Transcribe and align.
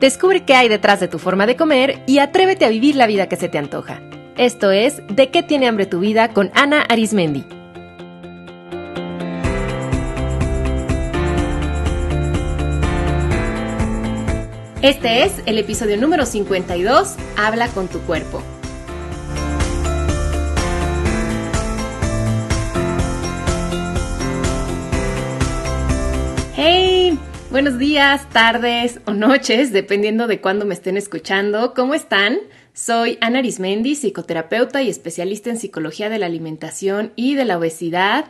Descubre 0.00 0.46
qué 0.46 0.54
hay 0.54 0.70
detrás 0.70 0.98
de 0.98 1.08
tu 1.08 1.18
forma 1.18 1.46
de 1.46 1.56
comer 1.56 2.02
y 2.06 2.20
atrévete 2.20 2.64
a 2.64 2.70
vivir 2.70 2.96
la 2.96 3.06
vida 3.06 3.28
que 3.28 3.36
se 3.36 3.50
te 3.50 3.58
antoja. 3.58 4.00
Esto 4.38 4.70
es 4.70 5.02
De 5.08 5.28
qué 5.28 5.42
tiene 5.42 5.68
hambre 5.68 5.84
tu 5.84 6.00
vida 6.00 6.32
con 6.32 6.50
Ana 6.54 6.80
Arismendi. 6.88 7.44
Este 14.80 15.24
es 15.24 15.34
el 15.44 15.58
episodio 15.58 15.98
número 15.98 16.24
52, 16.24 17.16
Habla 17.36 17.68
con 17.68 17.86
tu 17.88 17.98
cuerpo. 18.00 18.42
Hey, 26.56 27.18
buenos 27.50 27.78
días, 27.78 28.28
tardes 28.30 29.00
o 29.06 29.12
noches, 29.12 29.72
dependiendo 29.72 30.28
de 30.28 30.40
cuándo 30.40 30.64
me 30.66 30.74
estén 30.74 30.96
escuchando. 30.96 31.74
¿Cómo 31.74 31.94
están? 31.94 32.38
Soy 32.72 33.18
Ana 33.20 33.40
Arismendi, 33.40 33.96
psicoterapeuta 33.96 34.82
y 34.82 34.88
especialista 34.88 35.50
en 35.50 35.58
psicología 35.58 36.08
de 36.08 36.18
la 36.18 36.26
alimentación 36.26 37.12
y 37.16 37.34
de 37.34 37.44
la 37.44 37.58
obesidad. 37.58 38.26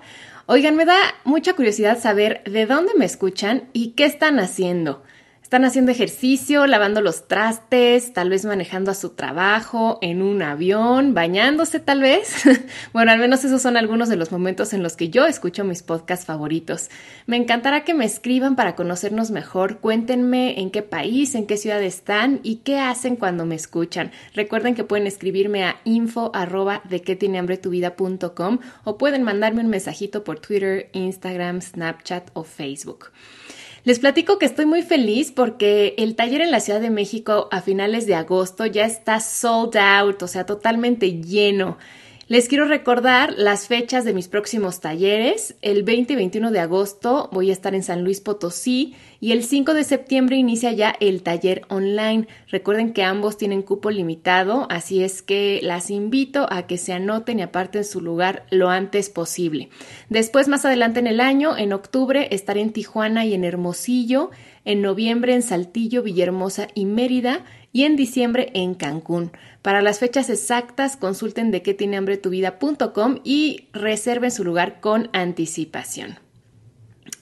Oigan, 0.46 0.74
me 0.74 0.86
da 0.86 0.96
mucha 1.24 1.52
curiosidad 1.52 2.00
saber 2.00 2.42
de 2.44 2.64
dónde 2.64 2.92
me 2.96 3.04
escuchan 3.04 3.68
y 3.74 3.90
qué 3.90 4.06
están 4.06 4.40
haciendo. 4.40 5.02
Están 5.50 5.64
haciendo 5.64 5.90
ejercicio, 5.90 6.64
lavando 6.68 7.00
los 7.00 7.26
trastes, 7.26 8.12
tal 8.12 8.30
vez 8.30 8.44
manejando 8.44 8.92
a 8.92 8.94
su 8.94 9.08
trabajo, 9.08 9.98
en 10.00 10.22
un 10.22 10.42
avión, 10.42 11.12
bañándose 11.12 11.80
tal 11.80 12.02
vez. 12.02 12.44
bueno, 12.92 13.10
al 13.10 13.18
menos 13.18 13.42
esos 13.42 13.60
son 13.60 13.76
algunos 13.76 14.08
de 14.08 14.14
los 14.14 14.30
momentos 14.30 14.72
en 14.74 14.84
los 14.84 14.94
que 14.94 15.08
yo 15.08 15.26
escucho 15.26 15.64
mis 15.64 15.82
podcasts 15.82 16.24
favoritos. 16.24 16.88
Me 17.26 17.36
encantará 17.36 17.82
que 17.82 17.94
me 17.94 18.04
escriban 18.04 18.54
para 18.54 18.76
conocernos 18.76 19.32
mejor. 19.32 19.78
Cuéntenme 19.78 20.60
en 20.60 20.70
qué 20.70 20.82
país, 20.82 21.34
en 21.34 21.48
qué 21.48 21.56
ciudad 21.56 21.82
están 21.82 22.38
y 22.44 22.58
qué 22.58 22.78
hacen 22.78 23.16
cuando 23.16 23.44
me 23.44 23.56
escuchan. 23.56 24.12
Recuerden 24.36 24.76
que 24.76 24.84
pueden 24.84 25.08
escribirme 25.08 25.64
a 25.64 25.80
info 25.82 26.30
arroba 26.32 26.80
de 26.88 27.02
qué 27.02 27.16
tiene 27.16 27.40
hambre 27.40 27.58
tu 27.58 27.70
vida 27.70 27.96
o 28.84 28.98
pueden 28.98 29.24
mandarme 29.24 29.62
un 29.62 29.68
mensajito 29.68 30.22
por 30.22 30.38
Twitter, 30.38 30.90
Instagram, 30.92 31.60
Snapchat 31.60 32.30
o 32.34 32.44
Facebook. 32.44 33.06
Les 33.82 33.98
platico 33.98 34.38
que 34.38 34.44
estoy 34.44 34.66
muy 34.66 34.82
feliz 34.82 35.32
porque 35.32 35.94
el 35.96 36.14
taller 36.14 36.42
en 36.42 36.50
la 36.50 36.60
Ciudad 36.60 36.80
de 36.80 36.90
México 36.90 37.48
a 37.50 37.62
finales 37.62 38.06
de 38.06 38.14
agosto 38.14 38.66
ya 38.66 38.84
está 38.84 39.20
sold 39.20 39.76
out, 39.76 40.22
o 40.22 40.28
sea, 40.28 40.44
totalmente 40.44 41.20
lleno. 41.22 41.78
Les 42.30 42.46
quiero 42.46 42.66
recordar 42.66 43.34
las 43.36 43.66
fechas 43.66 44.04
de 44.04 44.14
mis 44.14 44.28
próximos 44.28 44.78
talleres. 44.78 45.56
El 45.62 45.82
20 45.82 46.12
y 46.12 46.16
21 46.16 46.52
de 46.52 46.60
agosto 46.60 47.28
voy 47.32 47.50
a 47.50 47.52
estar 47.52 47.74
en 47.74 47.82
San 47.82 48.04
Luis 48.04 48.20
Potosí 48.20 48.94
y 49.18 49.32
el 49.32 49.42
5 49.42 49.74
de 49.74 49.82
septiembre 49.82 50.36
inicia 50.36 50.70
ya 50.70 50.94
el 51.00 51.24
taller 51.24 51.62
online. 51.70 52.28
Recuerden 52.46 52.92
que 52.92 53.02
ambos 53.02 53.36
tienen 53.36 53.62
cupo 53.62 53.90
limitado, 53.90 54.68
así 54.70 55.02
es 55.02 55.22
que 55.22 55.58
las 55.64 55.90
invito 55.90 56.46
a 56.52 56.68
que 56.68 56.78
se 56.78 56.92
anoten 56.92 57.40
y 57.40 57.42
aparten 57.42 57.82
su 57.82 58.00
lugar 58.00 58.46
lo 58.50 58.70
antes 58.70 59.10
posible. 59.10 59.68
Después, 60.08 60.46
más 60.46 60.64
adelante 60.64 61.00
en 61.00 61.08
el 61.08 61.18
año, 61.18 61.56
en 61.56 61.72
octubre, 61.72 62.28
estaré 62.30 62.60
en 62.60 62.72
Tijuana 62.72 63.26
y 63.26 63.34
en 63.34 63.42
Hermosillo, 63.42 64.30
en 64.64 64.82
noviembre 64.82 65.34
en 65.34 65.42
Saltillo, 65.42 66.04
Villahermosa 66.04 66.68
y 66.76 66.84
Mérida 66.84 67.44
y 67.72 67.84
en 67.84 67.96
diciembre 67.96 68.50
en 68.54 68.74
Cancún. 68.74 69.32
Para 69.62 69.82
las 69.82 69.98
fechas 69.98 70.30
exactas, 70.30 70.96
consulten 70.96 71.50
de 71.50 71.62
qué 71.62 71.74
tiene 71.74 71.96
hambre 71.96 72.16
tu 72.16 72.30
y 73.24 73.68
reserven 73.72 74.30
su 74.30 74.44
lugar 74.44 74.80
con 74.80 75.08
anticipación. 75.12 76.18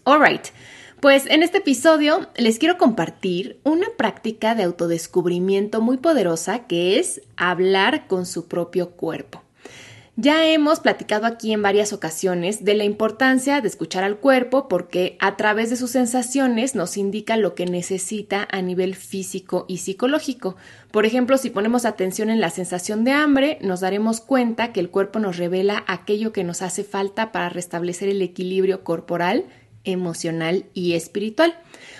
Alright, 0.05 0.49
pues 1.01 1.27
en 1.27 1.43
este 1.43 1.59
episodio 1.59 2.29
les 2.37 2.59
quiero 2.59 2.79
compartir 2.79 3.61
una 3.63 3.87
práctica 3.97 4.55
de 4.55 4.65
autodescubrimiento 4.65 5.81
muy 5.81 5.99
poderosa 5.99 6.67
que 6.67 6.99
es 6.99 7.21
hablar 7.37 8.07
con 8.07 8.27
su 8.27 8.49
propio 8.49 8.91
cuerpo. 8.91 9.43
Ya 10.21 10.45
hemos 10.49 10.81
platicado 10.81 11.27
aquí 11.27 11.53
en 11.53 11.63
varias 11.63 11.93
ocasiones 11.93 12.65
de 12.65 12.75
la 12.75 12.83
importancia 12.83 13.61
de 13.61 13.69
escuchar 13.69 14.03
al 14.03 14.17
cuerpo 14.17 14.67
porque 14.67 15.17
a 15.21 15.37
través 15.37 15.71
de 15.71 15.77
sus 15.77 15.93
sensaciones 15.93 16.75
nos 16.75 16.97
indica 16.97 17.37
lo 17.37 17.55
que 17.55 17.67
necesita 17.67 18.49
a 18.51 18.61
nivel 18.61 18.97
físico 18.97 19.65
y 19.69 19.77
psicológico. 19.77 20.57
Por 20.91 21.07
ejemplo, 21.07 21.39
si 21.39 21.51
ponemos 21.51 21.85
atención 21.85 22.31
en 22.31 22.41
la 22.41 22.51
sensación 22.51 23.05
de 23.05 23.13
hambre, 23.13 23.59
nos 23.61 23.79
daremos 23.79 24.21
cuenta 24.21 24.73
que 24.73 24.81
el 24.81 24.91
cuerpo 24.91 25.21
nos 25.21 25.37
revela 25.37 25.85
aquello 25.87 26.33
que 26.33 26.43
nos 26.43 26.63
hace 26.63 26.83
falta 26.83 27.31
para 27.31 27.49
restablecer 27.49 28.09
el 28.09 28.21
equilibrio 28.21 28.83
corporal, 28.83 29.45
emocional 29.85 30.65
y 30.75 30.95
espiritual. 30.95 31.55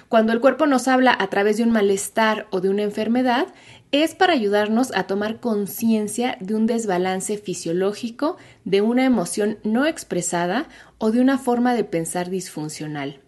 Cuando 0.09 0.33
el 0.33 0.41
cuerpo 0.41 0.67
nos 0.67 0.89
habla 0.89 1.17
a 1.17 1.29
través 1.29 1.59
de 1.59 1.63
un 1.63 1.71
malestar 1.71 2.49
o 2.51 2.61
de 2.61 2.69
una 2.69 2.83
enfermedad, 2.83 3.47
es 3.93 4.15
para 4.15 4.35
ayudarnos 4.35 4.93
a 4.95 5.05
tomar 5.05 5.41
conciencia 5.41 6.37
de 6.41 6.55
un 6.55 6.67
desbalance 6.67 7.39
fisiológico, 7.39 8.37
de 8.65 8.83
una 8.83 9.05
emoción 9.05 9.59
no 9.65 9.87
expresada 9.87 10.69
o 10.99 11.11
de 11.11 11.21
una 11.21 11.39
forma 11.39 11.75
de 11.75 11.85
pensar 11.85 12.29
disfuncional. 12.29 13.21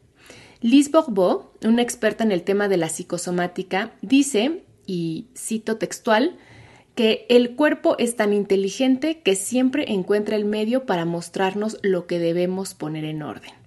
Liz 0.61 0.91
Bourbeau, 0.91 1.51
una 1.65 1.81
experta 1.81 2.23
en 2.25 2.33
el 2.33 2.43
tema 2.43 2.69
de 2.69 2.77
la 2.77 2.91
psicosomática, 2.91 3.93
dice, 4.03 4.65
y 4.87 5.29
cito 5.35 5.79
textual, 5.79 6.37
que 6.95 7.25
el 7.31 7.57
cuerpo 7.57 7.97
es 7.99 8.17
tan 8.17 8.35
inteligente 8.35 9.23
que 9.23 9.37
siempre 9.37 9.93
encuentra 9.93 10.37
el 10.37 10.45
medio 10.45 10.85
para 10.85 11.07
mostrarnos 11.07 11.79
lo 11.83 12.07
que 12.07 12.19
debemos 12.19 12.75
poner 12.75 13.05
en 13.05 13.23
orden. 13.23 13.60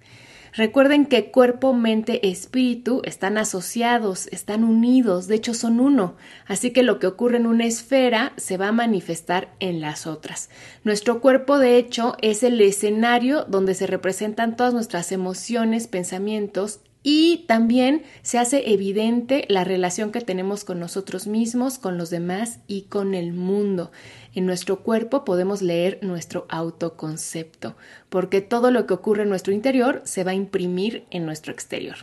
Recuerden 0.56 1.06
que 1.06 1.32
cuerpo, 1.32 1.72
mente, 1.72 2.28
espíritu 2.28 3.02
están 3.04 3.38
asociados, 3.38 4.28
están 4.28 4.62
unidos, 4.62 5.26
de 5.26 5.34
hecho 5.34 5.52
son 5.52 5.80
uno, 5.80 6.14
así 6.46 6.70
que 6.72 6.84
lo 6.84 7.00
que 7.00 7.08
ocurre 7.08 7.38
en 7.38 7.46
una 7.46 7.66
esfera 7.66 8.32
se 8.36 8.56
va 8.56 8.68
a 8.68 8.72
manifestar 8.72 9.52
en 9.58 9.80
las 9.80 10.06
otras. 10.06 10.50
Nuestro 10.84 11.20
cuerpo, 11.20 11.58
de 11.58 11.76
hecho, 11.76 12.16
es 12.22 12.44
el 12.44 12.60
escenario 12.60 13.44
donde 13.48 13.74
se 13.74 13.88
representan 13.88 14.54
todas 14.54 14.74
nuestras 14.74 15.10
emociones, 15.10 15.88
pensamientos 15.88 16.78
y 17.06 17.44
también 17.46 18.02
se 18.22 18.38
hace 18.38 18.72
evidente 18.72 19.44
la 19.48 19.62
relación 19.62 20.10
que 20.10 20.22
tenemos 20.22 20.64
con 20.64 20.80
nosotros 20.80 21.26
mismos, 21.26 21.78
con 21.78 21.98
los 21.98 22.08
demás 22.08 22.60
y 22.66 22.82
con 22.82 23.14
el 23.14 23.34
mundo. 23.34 23.92
En 24.34 24.46
nuestro 24.46 24.80
cuerpo 24.80 25.22
podemos 25.24 25.60
leer 25.60 25.98
nuestro 26.02 26.46
autoconcepto, 26.48 27.76
porque 28.08 28.40
todo 28.40 28.70
lo 28.70 28.86
que 28.86 28.94
ocurre 28.94 29.24
en 29.24 29.28
nuestro 29.28 29.52
interior 29.52 30.00
se 30.04 30.24
va 30.24 30.30
a 30.30 30.34
imprimir 30.34 31.04
en 31.10 31.26
nuestro 31.26 31.52
exterior. 31.52 31.98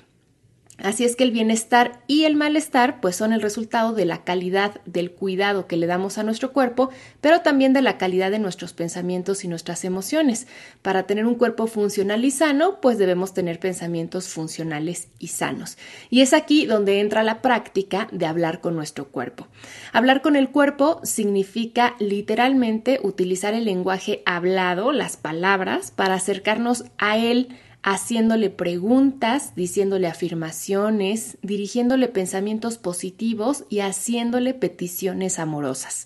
Así 0.84 1.06
es 1.06 1.16
que 1.16 1.24
el 1.24 1.32
bienestar 1.32 2.02
y 2.08 2.24
el 2.24 2.36
malestar 2.36 3.02
pues 3.02 3.16
son 3.16 3.34
el 3.34 3.42
resultado 3.42 3.94
de 3.94 4.06
la 4.06 4.24
calidad 4.24 4.82
del 4.86 5.12
cuidado 5.12 5.68
que 5.68 5.78
le 5.78 5.86
damos 5.86 6.18
a 6.18 6.24
nuestro 6.24 6.54
cuerpo, 6.54 6.90
pero 7.22 7.42
también 7.42 7.74
de 7.74 7.84
la 7.84 7.98
calidad 7.98 8.32
de 8.32 8.40
nuestros 8.40 8.74
pensamientos 8.74 9.44
y 9.44 9.48
nuestras 9.48 9.86
emociones. 9.86 10.48
Para 10.82 11.04
tener 11.04 11.28
un 11.28 11.36
cuerpo 11.36 11.68
funcional 11.68 12.26
y 12.26 12.32
sano, 12.32 12.82
pues 12.82 12.98
debemos 12.98 13.34
tener 13.34 13.60
pensamientos 13.60 14.28
funcionales 14.30 15.10
y 15.20 15.28
sanos. 15.28 15.78
Y 16.10 16.22
es 16.22 16.34
aquí 16.34 16.66
donde 16.66 17.00
entra 17.00 17.22
la 17.22 17.42
práctica 17.42 18.08
de 18.12 18.26
hablar 18.26 18.60
con 18.60 18.76
nuestro 18.76 19.10
cuerpo. 19.10 19.48
Hablar 19.94 20.22
con 20.22 20.36
el 20.36 20.50
cuerpo 20.50 21.00
significa 21.04 21.96
literalmente 22.00 23.00
utilizar 23.04 23.54
el 23.54 23.66
lenguaje 23.66 24.24
hablado, 24.26 24.92
las 24.92 25.16
palabras, 25.16 25.92
para 25.92 26.16
acercarnos 26.16 26.86
a 26.98 27.18
él 27.18 27.50
haciéndole 27.84 28.50
preguntas, 28.50 29.56
diciéndole 29.56 30.08
afirmaciones, 30.08 31.38
dirigiéndole 31.42 32.08
pensamientos 32.08 32.78
positivos 32.78 33.66
y 33.70 33.80
haciéndole 33.80 34.54
peticiones 34.54 35.40
amorosas. 35.40 36.06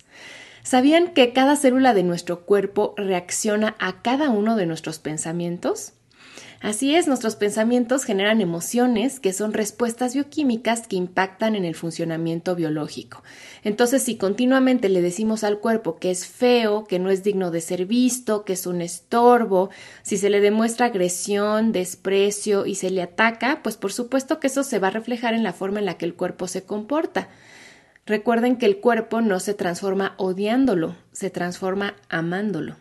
¿Sabían 0.63 1.13
que 1.13 1.31
cada 1.33 1.55
célula 1.55 1.93
de 1.93 2.03
nuestro 2.03 2.45
cuerpo 2.45 2.95
reacciona 2.97 3.75
a 3.79 4.01
cada 4.01 4.29
uno 4.29 4.55
de 4.55 4.65
nuestros 4.65 4.99
pensamientos? 4.99 5.93
Así 6.65 6.95
es, 6.95 7.05
nuestros 7.05 7.35
pensamientos 7.35 8.05
generan 8.05 8.41
emociones 8.41 9.19
que 9.19 9.33
son 9.33 9.53
respuestas 9.53 10.15
bioquímicas 10.15 10.87
que 10.87 10.95
impactan 10.95 11.55
en 11.55 11.63
el 11.63 11.75
funcionamiento 11.75 12.55
biológico. 12.55 13.21
Entonces, 13.63 14.01
si 14.01 14.17
continuamente 14.17 14.89
le 14.89 15.03
decimos 15.03 15.43
al 15.43 15.59
cuerpo 15.59 15.97
que 15.97 16.09
es 16.09 16.25
feo, 16.25 16.85
que 16.85 16.97
no 16.97 17.11
es 17.11 17.23
digno 17.23 17.51
de 17.51 17.61
ser 17.61 17.85
visto, 17.85 18.45
que 18.45 18.53
es 18.53 18.65
un 18.65 18.81
estorbo, 18.81 19.69
si 20.01 20.17
se 20.17 20.31
le 20.31 20.41
demuestra 20.41 20.87
agresión, 20.87 21.71
desprecio 21.71 22.65
y 22.65 22.73
se 22.73 22.89
le 22.89 23.03
ataca, 23.03 23.59
pues 23.61 23.77
por 23.77 23.93
supuesto 23.93 24.39
que 24.39 24.47
eso 24.47 24.63
se 24.63 24.79
va 24.79 24.87
a 24.87 24.89
reflejar 24.89 25.35
en 25.35 25.43
la 25.43 25.53
forma 25.53 25.77
en 25.77 25.85
la 25.85 25.99
que 25.99 26.05
el 26.05 26.15
cuerpo 26.15 26.47
se 26.47 26.63
comporta. 26.63 27.29
Recuerden 28.07 28.57
que 28.57 28.65
el 28.65 28.79
cuerpo 28.79 29.21
no 29.21 29.39
se 29.39 29.53
transforma 29.53 30.15
odiándolo, 30.17 30.95
se 31.11 31.29
transforma 31.29 31.93
amándolo. 32.09 32.77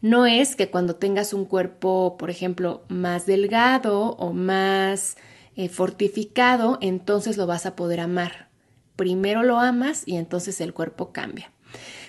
No 0.00 0.24
es 0.24 0.56
que 0.56 0.70
cuando 0.70 0.96
tengas 0.96 1.34
un 1.34 1.44
cuerpo, 1.44 2.16
por 2.18 2.30
ejemplo, 2.30 2.84
más 2.88 3.26
delgado 3.26 4.12
o 4.12 4.32
más 4.32 5.16
eh, 5.56 5.68
fortificado, 5.68 6.78
entonces 6.80 7.36
lo 7.36 7.46
vas 7.46 7.66
a 7.66 7.76
poder 7.76 8.00
amar. 8.00 8.48
Primero 8.96 9.42
lo 9.42 9.58
amas 9.58 10.04
y 10.06 10.16
entonces 10.16 10.60
el 10.60 10.72
cuerpo 10.72 11.12
cambia. 11.12 11.52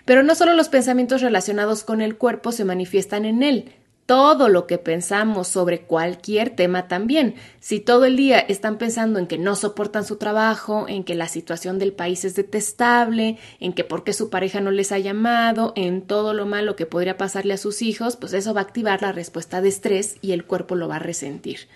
Pero 0.06 0.24
no 0.24 0.36
solo 0.36 0.54
los 0.54 0.70
pensamientos 0.70 1.22
relacionados 1.22 1.84
con 1.84 2.02
el 2.02 2.18
cuerpo 2.18 2.52
se 2.52 2.66
manifiestan 2.66 3.26
en 3.26 3.44
él, 3.44 3.76
todo 4.06 4.50
lo 4.50 4.68
que 4.68 4.78
pensamos 4.78 5.48
sobre 5.48 5.82
cualquier 5.82 6.50
tema 6.50 6.88
también. 6.88 7.36
Si 7.60 7.80
todo 7.80 8.06
el 8.06 8.18
día 8.18 8.40
están 8.40 8.78
pensando 8.78 9.20
en 9.20 9.28
que 9.28 9.38
no 9.38 9.56
soportan 9.56 10.04
su 10.04 10.18
trabajo, 10.18 10.86
en 10.88 11.04
que 11.04 11.16
la 11.16 11.28
situación 11.28 11.80
del 11.80 11.94
país 11.94 12.26
es 12.26 12.36
detestable, 12.36 13.38
en 13.60 13.74
que 13.74 13.84
por 13.84 14.04
qué 14.04 14.14
su 14.14 14.30
pareja 14.30 14.60
no 14.60 14.72
les 14.72 14.92
ha 14.92 15.00
llamado, 15.00 15.74
en 15.76 16.02
todo 16.02 16.34
lo 16.34 16.46
malo 16.46 16.76
que 16.76 16.86
podría 16.86 17.18
pasarle 17.18 17.54
a 17.54 17.58
sus 17.58 17.82
hijos, 17.82 18.18
pues 18.18 18.34
eso 18.34 18.54
va 18.54 18.62
a 18.62 18.64
activar 18.64 19.02
la 19.02 19.12
respuesta 19.12 19.62
de 19.62 19.70
estrés 19.70 20.18
y 20.22 20.34
el 20.34 20.46
cuerpo 20.46 20.76
lo 20.76 20.88
va 20.88 20.98
a 20.98 21.00
resentir. 21.00 21.68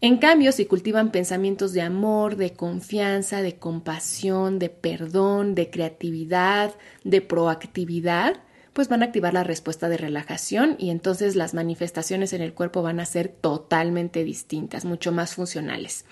En 0.00 0.18
cambio, 0.18 0.52
si 0.52 0.66
cultivan 0.66 1.10
pensamientos 1.10 1.72
de 1.72 1.82
amor, 1.82 2.36
de 2.36 2.52
confianza, 2.52 3.42
de 3.42 3.56
compasión, 3.56 4.60
de 4.60 4.68
perdón, 4.68 5.56
de 5.56 5.70
creatividad, 5.70 6.72
de 7.02 7.20
proactividad, 7.20 8.36
pues 8.78 8.88
van 8.88 9.02
a 9.02 9.06
activar 9.06 9.34
la 9.34 9.42
respuesta 9.42 9.88
de 9.88 9.96
relajación 9.96 10.76
y 10.78 10.90
entonces 10.90 11.34
las 11.34 11.52
manifestaciones 11.52 12.32
en 12.32 12.42
el 12.42 12.54
cuerpo 12.54 12.80
van 12.80 13.00
a 13.00 13.06
ser 13.06 13.26
totalmente 13.26 14.22
distintas, 14.22 14.84
mucho 14.84 15.10
más 15.10 15.34
funcionales. 15.34 16.04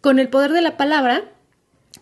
Con 0.00 0.20
el 0.20 0.28
poder 0.28 0.52
de 0.52 0.60
la 0.60 0.76
palabra, 0.76 1.24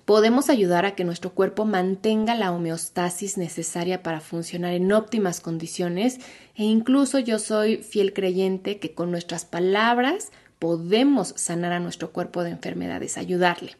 podemos 0.04 0.50
ayudar 0.50 0.84
a 0.84 0.94
que 0.94 1.04
nuestro 1.04 1.32
cuerpo 1.32 1.64
mantenga 1.64 2.34
la 2.34 2.52
homeostasis 2.52 3.38
necesaria 3.38 4.02
para 4.02 4.20
funcionar 4.20 4.74
en 4.74 4.92
óptimas 4.92 5.40
condiciones 5.40 6.18
e 6.56 6.64
incluso 6.64 7.18
yo 7.18 7.38
soy 7.38 7.78
fiel 7.78 8.12
creyente 8.12 8.80
que 8.80 8.92
con 8.92 9.10
nuestras 9.10 9.46
palabras 9.46 10.30
podemos 10.58 11.32
sanar 11.38 11.72
a 11.72 11.80
nuestro 11.80 12.12
cuerpo 12.12 12.44
de 12.44 12.50
enfermedades, 12.50 13.16
ayudarle. 13.16 13.78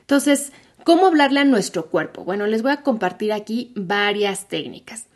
Entonces, 0.00 0.50
¿cómo 0.82 1.06
hablarle 1.06 1.38
a 1.38 1.44
nuestro 1.44 1.90
cuerpo? 1.90 2.24
Bueno, 2.24 2.48
les 2.48 2.62
voy 2.62 2.72
a 2.72 2.82
compartir 2.82 3.32
aquí 3.32 3.72
varias 3.76 4.48
técnicas. 4.48 5.07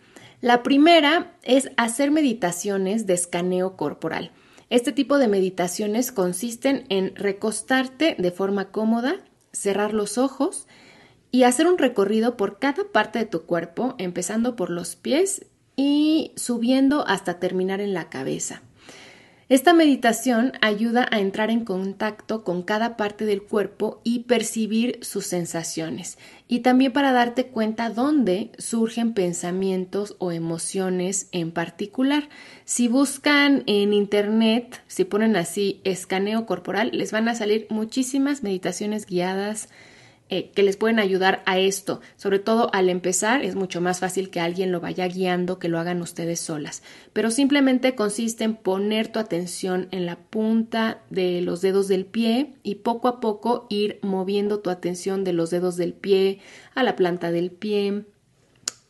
La 0.42 0.64
primera 0.64 1.36
es 1.44 1.70
hacer 1.76 2.10
meditaciones 2.10 3.06
de 3.06 3.14
escaneo 3.14 3.76
corporal. 3.76 4.32
Este 4.70 4.90
tipo 4.90 5.18
de 5.18 5.28
meditaciones 5.28 6.10
consisten 6.10 6.84
en 6.88 7.14
recostarte 7.14 8.16
de 8.18 8.30
forma 8.32 8.72
cómoda, 8.72 9.20
cerrar 9.52 9.94
los 9.94 10.18
ojos 10.18 10.66
y 11.30 11.44
hacer 11.44 11.68
un 11.68 11.78
recorrido 11.78 12.36
por 12.36 12.58
cada 12.58 12.82
parte 12.92 13.20
de 13.20 13.26
tu 13.26 13.42
cuerpo, 13.42 13.94
empezando 13.98 14.56
por 14.56 14.70
los 14.70 14.96
pies 14.96 15.46
y 15.76 16.32
subiendo 16.34 17.06
hasta 17.06 17.38
terminar 17.38 17.80
en 17.80 17.94
la 17.94 18.10
cabeza. 18.10 18.62
Esta 19.52 19.74
meditación 19.74 20.54
ayuda 20.62 21.06
a 21.10 21.20
entrar 21.20 21.50
en 21.50 21.66
contacto 21.66 22.42
con 22.42 22.62
cada 22.62 22.96
parte 22.96 23.26
del 23.26 23.42
cuerpo 23.42 24.00
y 24.02 24.20
percibir 24.20 24.98
sus 25.02 25.26
sensaciones 25.26 26.16
y 26.48 26.60
también 26.60 26.94
para 26.94 27.12
darte 27.12 27.48
cuenta 27.48 27.90
dónde 27.90 28.52
surgen 28.56 29.12
pensamientos 29.12 30.16
o 30.20 30.32
emociones 30.32 31.28
en 31.32 31.52
particular. 31.52 32.30
Si 32.64 32.88
buscan 32.88 33.62
en 33.66 33.92
internet, 33.92 34.82
si 34.86 35.04
ponen 35.04 35.36
así 35.36 35.82
escaneo 35.84 36.46
corporal, 36.46 36.88
les 36.94 37.12
van 37.12 37.28
a 37.28 37.34
salir 37.34 37.66
muchísimas 37.68 38.42
meditaciones 38.42 39.04
guiadas 39.04 39.68
eh, 40.34 40.50
que 40.54 40.62
les 40.62 40.78
pueden 40.78 40.98
ayudar 40.98 41.42
a 41.44 41.58
esto. 41.58 42.00
Sobre 42.16 42.38
todo 42.38 42.70
al 42.72 42.88
empezar 42.88 43.44
es 43.44 43.54
mucho 43.54 43.82
más 43.82 44.00
fácil 44.00 44.30
que 44.30 44.40
alguien 44.40 44.72
lo 44.72 44.80
vaya 44.80 45.06
guiando 45.06 45.58
que 45.58 45.68
lo 45.68 45.78
hagan 45.78 46.00
ustedes 46.00 46.40
solas. 46.40 46.82
Pero 47.12 47.30
simplemente 47.30 47.94
consiste 47.94 48.44
en 48.44 48.56
poner 48.56 49.08
tu 49.08 49.18
atención 49.18 49.88
en 49.90 50.06
la 50.06 50.16
punta 50.16 51.02
de 51.10 51.42
los 51.42 51.60
dedos 51.60 51.86
del 51.86 52.06
pie 52.06 52.54
y 52.62 52.76
poco 52.76 53.08
a 53.08 53.20
poco 53.20 53.66
ir 53.68 53.98
moviendo 54.00 54.60
tu 54.60 54.70
atención 54.70 55.22
de 55.22 55.34
los 55.34 55.50
dedos 55.50 55.76
del 55.76 55.92
pie 55.92 56.38
a 56.74 56.82
la 56.82 56.96
planta 56.96 57.30
del 57.30 57.50
pie, 57.50 58.06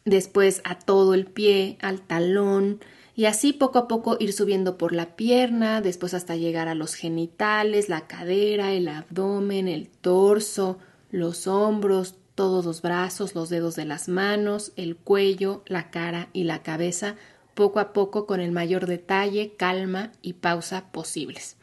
después 0.04 0.60
a 0.62 0.78
todo 0.78 1.12
el 1.12 1.26
pie, 1.26 1.76
al 1.80 2.02
talón, 2.02 2.78
y 3.16 3.24
así 3.24 3.52
poco 3.52 3.80
a 3.80 3.88
poco 3.88 4.16
ir 4.20 4.32
subiendo 4.32 4.78
por 4.78 4.92
la 4.92 5.16
pierna, 5.16 5.80
después 5.80 6.14
hasta 6.14 6.36
llegar 6.36 6.68
a 6.68 6.76
los 6.76 6.94
genitales, 6.94 7.88
la 7.88 8.06
cadera, 8.06 8.72
el 8.72 8.86
abdomen, 8.86 9.66
el 9.66 9.88
torso, 9.88 10.78
los 11.12 11.46
hombros, 11.46 12.16
todos 12.34 12.64
los 12.64 12.82
brazos, 12.82 13.36
los 13.36 13.48
dedos 13.50 13.76
de 13.76 13.84
las 13.84 14.08
manos, 14.08 14.72
el 14.76 14.96
cuello, 14.96 15.62
la 15.66 15.90
cara 15.90 16.28
y 16.32 16.44
la 16.44 16.62
cabeza, 16.62 17.14
poco 17.54 17.78
a 17.78 17.92
poco 17.92 18.26
con 18.26 18.40
el 18.40 18.50
mayor 18.50 18.86
detalle, 18.86 19.54
calma 19.56 20.10
y 20.22 20.32
pausa 20.32 20.90
posibles. 20.90 21.56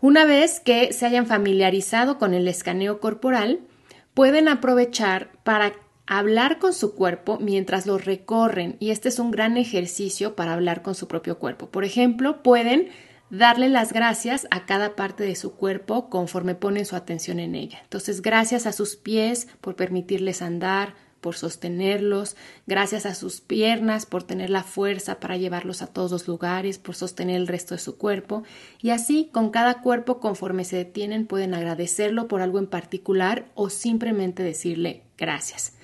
Una 0.00 0.24
vez 0.24 0.60
que 0.60 0.94
se 0.94 1.04
hayan 1.04 1.26
familiarizado 1.26 2.18
con 2.18 2.32
el 2.32 2.48
escaneo 2.48 3.00
corporal, 3.00 3.60
pueden 4.14 4.48
aprovechar 4.48 5.30
para 5.44 5.74
hablar 6.06 6.58
con 6.58 6.72
su 6.72 6.94
cuerpo 6.94 7.38
mientras 7.38 7.86
lo 7.86 7.98
recorren 7.98 8.76
y 8.80 8.90
este 8.90 9.10
es 9.10 9.18
un 9.18 9.30
gran 9.30 9.58
ejercicio 9.58 10.34
para 10.34 10.54
hablar 10.54 10.82
con 10.82 10.94
su 10.94 11.06
propio 11.06 11.38
cuerpo. 11.38 11.68
Por 11.68 11.84
ejemplo, 11.84 12.42
pueden 12.42 12.88
darle 13.30 13.68
las 13.68 13.92
gracias 13.92 14.46
a 14.50 14.66
cada 14.66 14.96
parte 14.96 15.24
de 15.24 15.36
su 15.36 15.54
cuerpo 15.54 16.10
conforme 16.10 16.54
ponen 16.54 16.84
su 16.84 16.96
atención 16.96 17.40
en 17.40 17.54
ella. 17.54 17.78
Entonces, 17.82 18.22
gracias 18.22 18.66
a 18.66 18.72
sus 18.72 18.96
pies 18.96 19.48
por 19.60 19.76
permitirles 19.76 20.42
andar, 20.42 20.94
por 21.20 21.36
sostenerlos, 21.36 22.36
gracias 22.66 23.06
a 23.06 23.14
sus 23.14 23.40
piernas 23.40 24.06
por 24.06 24.22
tener 24.22 24.50
la 24.50 24.62
fuerza 24.62 25.20
para 25.20 25.36
llevarlos 25.36 25.82
a 25.82 25.86
todos 25.86 26.10
los 26.10 26.26
lugares, 26.26 26.78
por 26.78 26.94
sostener 26.94 27.36
el 27.36 27.46
resto 27.46 27.74
de 27.74 27.80
su 27.80 27.96
cuerpo, 27.98 28.42
y 28.80 28.90
así 28.90 29.28
con 29.32 29.50
cada 29.50 29.82
cuerpo 29.82 30.18
conforme 30.18 30.64
se 30.64 30.76
detienen 30.76 31.26
pueden 31.26 31.54
agradecerlo 31.54 32.26
por 32.26 32.40
algo 32.40 32.58
en 32.58 32.66
particular 32.66 33.46
o 33.54 33.70
simplemente 33.70 34.42
decirle 34.42 35.02
gracias. 35.18 35.74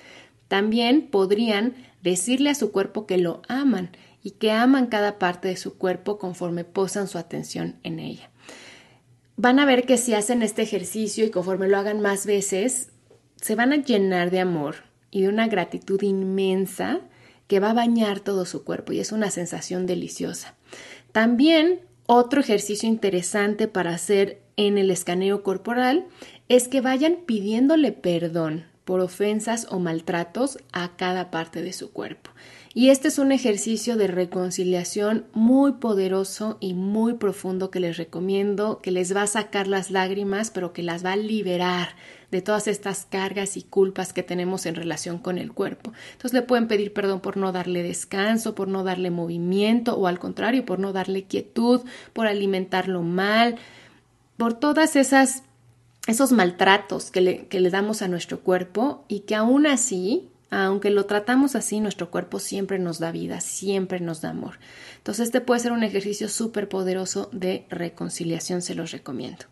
También 0.47 1.07
podrían 1.07 1.75
decirle 2.01 2.49
a 2.49 2.55
su 2.55 2.71
cuerpo 2.71 3.05
que 3.05 3.17
lo 3.17 3.41
aman 3.47 3.91
y 4.27 4.31
que 4.31 4.51
aman 4.51 4.87
cada 4.87 5.19
parte 5.19 5.47
de 5.47 5.55
su 5.55 5.77
cuerpo 5.77 6.17
conforme 6.17 6.65
posan 6.65 7.07
su 7.07 7.17
atención 7.17 7.77
en 7.83 7.99
ella. 7.99 8.29
Van 9.37 9.57
a 9.57 9.65
ver 9.65 9.85
que 9.85 9.95
si 9.95 10.13
hacen 10.15 10.41
este 10.41 10.63
ejercicio 10.63 11.23
y 11.23 11.29
conforme 11.29 11.69
lo 11.69 11.77
hagan 11.77 12.01
más 12.01 12.25
veces, 12.25 12.89
se 13.37 13.55
van 13.55 13.71
a 13.71 13.77
llenar 13.77 14.29
de 14.29 14.41
amor 14.41 14.83
y 15.11 15.21
de 15.21 15.29
una 15.29 15.47
gratitud 15.47 16.01
inmensa 16.01 16.99
que 17.47 17.61
va 17.61 17.69
a 17.69 17.73
bañar 17.73 18.19
todo 18.19 18.43
su 18.43 18.65
cuerpo 18.65 18.91
y 18.91 18.99
es 18.99 19.13
una 19.13 19.31
sensación 19.31 19.85
deliciosa. 19.85 20.55
También 21.13 21.79
otro 22.05 22.41
ejercicio 22.41 22.89
interesante 22.89 23.69
para 23.69 23.91
hacer 23.91 24.41
en 24.57 24.77
el 24.77 24.91
escaneo 24.91 25.41
corporal 25.41 26.05
es 26.49 26.67
que 26.67 26.81
vayan 26.81 27.19
pidiéndole 27.25 27.93
perdón 27.93 28.65
por 28.83 28.99
ofensas 28.99 29.67
o 29.69 29.79
maltratos 29.79 30.57
a 30.73 30.97
cada 30.97 31.31
parte 31.31 31.61
de 31.61 31.71
su 31.71 31.93
cuerpo. 31.93 32.31
Y 32.77 32.91
este 32.91 33.07
es 33.07 33.17
un 33.17 33.31
ejercicio 33.31 33.97
de 33.97 34.05
reconciliación 34.05 35.25
muy 35.33 35.71
poderoso 35.71 36.57
y 36.59 36.75
muy 36.75 37.15
profundo 37.15 37.71
que 37.71 37.79
les 37.79 37.97
recomiendo, 37.97 38.81
que 38.83 38.91
les 38.91 39.15
va 39.15 39.23
a 39.23 39.27
sacar 39.27 39.67
las 39.67 39.89
lágrimas, 39.89 40.51
pero 40.51 40.73
que 40.73 40.83
las 40.83 41.03
va 41.03 41.13
a 41.13 41.15
liberar 41.15 41.95
de 42.29 42.43
todas 42.43 42.67
estas 42.67 43.07
cargas 43.09 43.57
y 43.57 43.63
culpas 43.63 44.13
que 44.13 44.21
tenemos 44.21 44.67
en 44.67 44.75
relación 44.75 45.17
con 45.17 45.39
el 45.39 45.53
cuerpo. 45.53 45.91
Entonces 46.11 46.33
le 46.33 46.43
pueden 46.43 46.67
pedir 46.67 46.93
perdón 46.93 47.19
por 47.19 47.35
no 47.35 47.51
darle 47.51 47.81
descanso, 47.81 48.53
por 48.53 48.67
no 48.67 48.83
darle 48.83 49.09
movimiento 49.09 49.97
o 49.97 50.05
al 50.05 50.19
contrario, 50.19 50.63
por 50.63 50.77
no 50.77 50.93
darle 50.93 51.23
quietud, 51.23 51.81
por 52.13 52.27
alimentarlo 52.27 53.01
mal, 53.01 53.55
por 54.37 54.53
todas 54.53 54.95
esas 54.95 55.41
esos 56.05 56.31
maltratos 56.31 57.09
que 57.09 57.21
le, 57.21 57.47
que 57.47 57.59
le 57.59 57.71
damos 57.71 58.03
a 58.03 58.07
nuestro 58.07 58.41
cuerpo 58.41 59.03
y 59.07 59.21
que 59.21 59.33
aún 59.33 59.65
así 59.65 60.29
aunque 60.49 60.89
lo 60.89 61.05
tratamos 61.05 61.55
así, 61.55 61.79
nuestro 61.79 62.09
cuerpo 62.09 62.39
siempre 62.39 62.79
nos 62.79 62.99
da 62.99 63.11
vida, 63.11 63.41
siempre 63.41 63.99
nos 63.99 64.21
da 64.21 64.29
amor. 64.29 64.59
Entonces 64.97 65.25
este 65.25 65.41
puede 65.41 65.59
ser 65.59 65.71
un 65.71 65.83
ejercicio 65.83 66.29
súper 66.29 66.69
poderoso 66.69 67.29
de 67.31 67.65
reconciliación, 67.69 68.61
se 68.61 68.75
los 68.75 68.91
recomiendo. 68.91 69.45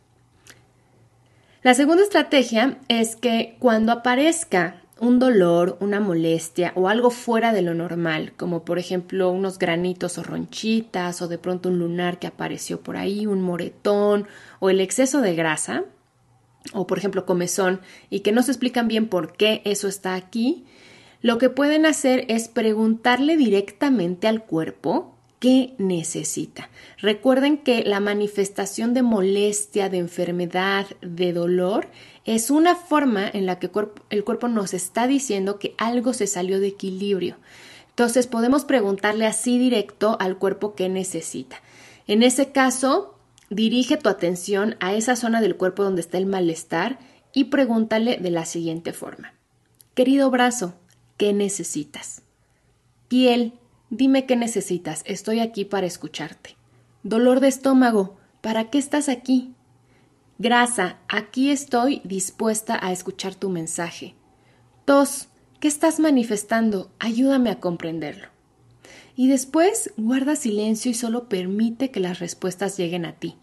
La 1.63 1.73
segunda 1.73 2.03
estrategia 2.03 2.77
es 2.87 3.15
que 3.15 3.57
cuando 3.59 3.91
aparezca 3.91 4.81
un 4.99 5.19
dolor, 5.19 5.77
una 5.81 5.99
molestia 5.99 6.71
o 6.75 6.87
algo 6.87 7.09
fuera 7.09 7.51
de 7.51 7.61
lo 7.61 7.73
normal, 7.73 8.33
como 8.37 8.63
por 8.63 8.79
ejemplo 8.79 9.31
unos 9.31 9.59
granitos 9.59 10.17
o 10.17 10.23
ronchitas 10.23 11.21
o 11.21 11.27
de 11.27 11.37
pronto 11.37 11.69
un 11.69 11.79
lunar 11.79 12.19
que 12.19 12.27
apareció 12.27 12.81
por 12.81 12.95
ahí, 12.95 13.25
un 13.25 13.41
moretón 13.41 14.27
o 14.59 14.69
el 14.69 14.79
exceso 14.79 15.21
de 15.21 15.35
grasa, 15.35 15.83
o 16.73 16.87
por 16.87 16.97
ejemplo 16.97 17.25
comezón 17.25 17.81
y 18.09 18.21
que 18.21 18.31
no 18.31 18.41
se 18.41 18.51
explican 18.51 18.87
bien 18.87 19.07
por 19.07 19.33
qué 19.33 19.61
eso 19.65 19.87
está 19.87 20.15
aquí, 20.15 20.65
lo 21.25 21.39
que 21.39 21.49
pueden 21.49 21.87
hacer 21.87 22.25
es 22.27 22.49
preguntarle 22.49 23.35
directamente 23.35 24.27
al 24.27 24.43
cuerpo 24.43 25.15
qué 25.39 25.73
necesita. 25.79 26.69
Recuerden 26.99 27.57
que 27.57 27.83
la 27.83 27.99
manifestación 27.99 28.93
de 28.93 29.01
molestia, 29.01 29.89
de 29.89 29.97
enfermedad, 29.97 30.85
de 31.01 31.33
dolor 31.33 31.87
es 32.25 32.51
una 32.51 32.75
forma 32.75 33.27
en 33.27 33.47
la 33.47 33.57
que 33.57 33.71
el 34.11 34.23
cuerpo 34.23 34.49
nos 34.49 34.75
está 34.75 35.07
diciendo 35.07 35.57
que 35.57 35.73
algo 35.79 36.13
se 36.13 36.27
salió 36.27 36.59
de 36.59 36.67
equilibrio. 36.67 37.37
Entonces 37.89 38.27
podemos 38.27 38.63
preguntarle 38.63 39.25
así 39.25 39.57
directo 39.57 40.17
al 40.19 40.37
cuerpo 40.37 40.75
qué 40.75 40.89
necesita. 40.89 41.55
En 42.05 42.21
ese 42.21 42.51
caso, 42.51 43.17
dirige 43.49 43.97
tu 43.97 44.09
atención 44.09 44.75
a 44.79 44.93
esa 44.93 45.15
zona 45.15 45.41
del 45.41 45.55
cuerpo 45.55 45.83
donde 45.83 46.01
está 46.01 46.19
el 46.19 46.27
malestar 46.27 46.99
y 47.33 47.45
pregúntale 47.45 48.17
de 48.17 48.29
la 48.29 48.45
siguiente 48.45 48.93
forma. 48.93 49.33
Querido 49.95 50.29
brazo, 50.29 50.75
¿Qué 51.17 51.33
necesitas? 51.33 52.21
Piel, 53.07 53.53
Dime 53.91 54.25
qué 54.25 54.35
necesitas, 54.35 55.03
estoy 55.05 55.39
aquí 55.39 55.63
para 55.63 55.85
escucharte. 55.85 56.57
Dolor 57.03 57.39
de 57.39 57.47
estómago, 57.47 58.17
¿para 58.41 58.69
qué 58.71 58.79
estás 58.79 59.09
aquí? 59.09 59.53
Grasa, 60.39 60.97
aquí 61.07 61.51
estoy 61.51 62.01
dispuesta 62.03 62.79
a 62.81 62.91
escuchar 62.91 63.35
tu 63.35 63.49
mensaje. 63.49 64.15
Tos, 64.83 65.27
¿qué 65.59 65.67
estás 65.67 65.99
manifestando? 65.99 66.91
Ayúdame 66.97 67.51
a 67.51 67.59
comprenderlo. 67.59 68.27
Y 69.15 69.29
después 69.29 69.93
guarda 69.97 70.35
silencio 70.35 70.89
y 70.89 70.95
solo 70.95 71.29
permite 71.29 71.91
que 71.91 71.99
las 71.99 72.19
respuestas 72.19 72.75
lleguen 72.77 73.05
a 73.05 73.13
ti. 73.13 73.37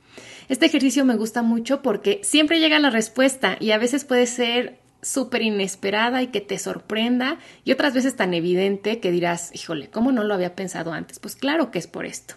Este 0.48 0.66
ejercicio 0.66 1.04
me 1.04 1.16
gusta 1.16 1.42
mucho 1.42 1.80
porque 1.80 2.20
siempre 2.24 2.58
llega 2.58 2.78
la 2.80 2.90
respuesta 2.90 3.56
y 3.58 3.70
a 3.70 3.78
veces 3.78 4.04
puede 4.04 4.26
ser 4.26 4.81
súper 5.02 5.42
inesperada 5.42 6.22
y 6.22 6.28
que 6.28 6.40
te 6.40 6.58
sorprenda 6.58 7.38
y 7.64 7.72
otras 7.72 7.92
veces 7.92 8.16
tan 8.16 8.32
evidente 8.34 9.00
que 9.00 9.10
dirás, 9.10 9.50
híjole, 9.52 9.90
¿cómo 9.90 10.12
no 10.12 10.24
lo 10.24 10.32
había 10.32 10.54
pensado 10.54 10.92
antes? 10.92 11.18
Pues 11.18 11.34
claro 11.36 11.70
que 11.70 11.80
es 11.80 11.88
por 11.88 12.06
esto. 12.06 12.34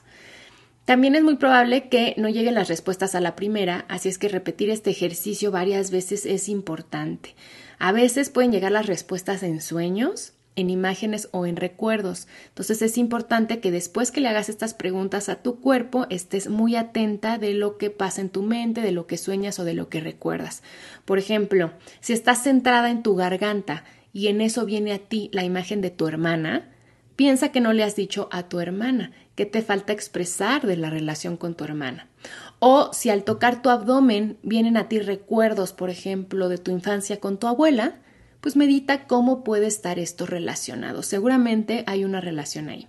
También 0.85 1.15
es 1.15 1.23
muy 1.23 1.37
probable 1.37 1.89
que 1.89 2.13
no 2.17 2.29
lleguen 2.29 2.53
las 2.53 2.67
respuestas 2.67 3.15
a 3.15 3.21
la 3.21 3.35
primera, 3.35 3.85
así 3.87 4.09
es 4.09 4.19
que 4.19 4.29
repetir 4.29 4.69
este 4.69 4.91
ejercicio 4.91 5.49
varias 5.49 5.89
veces 5.89 6.27
es 6.27 6.47
importante. 6.47 7.35
A 7.79 7.91
veces 7.91 8.29
pueden 8.29 8.51
llegar 8.51 8.71
las 8.71 8.85
respuestas 8.85 9.41
en 9.41 9.61
sueños, 9.61 10.34
en 10.55 10.69
imágenes 10.69 11.29
o 11.31 11.45
en 11.45 11.55
recuerdos. 11.55 12.27
Entonces 12.49 12.81
es 12.81 12.97
importante 12.97 13.59
que 13.59 13.71
después 13.71 14.11
que 14.11 14.21
le 14.21 14.29
hagas 14.29 14.49
estas 14.49 14.73
preguntas 14.73 15.29
a 15.29 15.41
tu 15.41 15.59
cuerpo 15.59 16.07
estés 16.09 16.49
muy 16.49 16.75
atenta 16.75 17.37
de 17.37 17.53
lo 17.53 17.77
que 17.77 17.89
pasa 17.89 18.21
en 18.21 18.29
tu 18.29 18.41
mente, 18.41 18.81
de 18.81 18.91
lo 18.91 19.07
que 19.07 19.17
sueñas 19.17 19.59
o 19.59 19.65
de 19.65 19.73
lo 19.73 19.89
que 19.89 20.01
recuerdas. 20.01 20.63
Por 21.03 21.19
ejemplo, 21.19 21.71
si 21.99 22.13
estás 22.13 22.43
centrada 22.43 22.89
en 22.89 23.03
tu 23.03 23.15
garganta 23.15 23.83
y 24.13 24.27
en 24.27 24.41
eso 24.41 24.65
viene 24.65 24.93
a 24.93 24.99
ti 24.99 25.29
la 25.33 25.43
imagen 25.43 25.81
de 25.81 25.91
tu 25.91 26.07
hermana, 26.07 26.71
piensa 27.15 27.51
que 27.51 27.61
no 27.61 27.73
le 27.73 27.83
has 27.83 27.95
dicho 27.95 28.29
a 28.31 28.43
tu 28.43 28.59
hermana 28.59 29.11
qué 29.35 29.45
te 29.45 29.61
falta 29.61 29.93
expresar 29.93 30.65
de 30.65 30.77
la 30.77 30.89
relación 30.89 31.35
con 31.35 31.55
tu 31.55 31.65
hermana. 31.65 32.07
O 32.59 32.91
si 32.93 33.09
al 33.09 33.23
tocar 33.25 33.61
tu 33.61 33.69
abdomen 33.69 34.37
vienen 34.41 34.77
a 34.77 34.87
ti 34.87 34.99
recuerdos, 34.99 35.73
por 35.73 35.89
ejemplo, 35.89 36.47
de 36.47 36.57
tu 36.57 36.71
infancia 36.71 37.19
con 37.19 37.37
tu 37.37 37.47
abuela, 37.47 37.99
pues 38.45 38.55
medita 38.55 39.07
cómo 39.07 39.43
puede 39.43 39.65
estar 39.65 39.97
esto 39.97 40.27
relacionado. 40.27 41.01
Seguramente 41.01 41.83
hay 41.87 42.05
una 42.05 42.21
relación 42.21 42.69
ahí. 42.69 42.87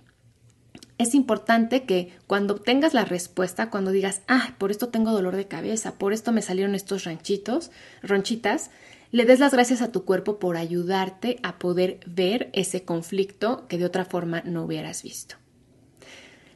Es 0.99 1.15
importante 1.15 1.81
que 1.81 2.15
cuando 2.27 2.53
obtengas 2.53 2.93
la 2.93 3.05
respuesta, 3.05 3.71
cuando 3.71 3.89
digas, 3.89 4.21
ah, 4.27 4.53
por 4.59 4.69
esto 4.69 4.89
tengo 4.89 5.11
dolor 5.11 5.35
de 5.35 5.47
cabeza, 5.47 5.97
por 5.97 6.13
esto 6.13 6.31
me 6.31 6.43
salieron 6.43 6.75
estos 6.75 7.05
ranchitos, 7.05 7.71
ronchitas, 8.03 8.69
le 9.09 9.25
des 9.25 9.39
las 9.39 9.51
gracias 9.51 9.81
a 9.81 9.91
tu 9.91 10.05
cuerpo 10.05 10.37
por 10.37 10.57
ayudarte 10.57 11.39
a 11.41 11.57
poder 11.57 12.01
ver 12.05 12.51
ese 12.53 12.83
conflicto 12.83 13.67
que 13.67 13.79
de 13.79 13.85
otra 13.85 14.05
forma 14.05 14.43
no 14.45 14.63
hubieras 14.63 15.01
visto. 15.01 15.37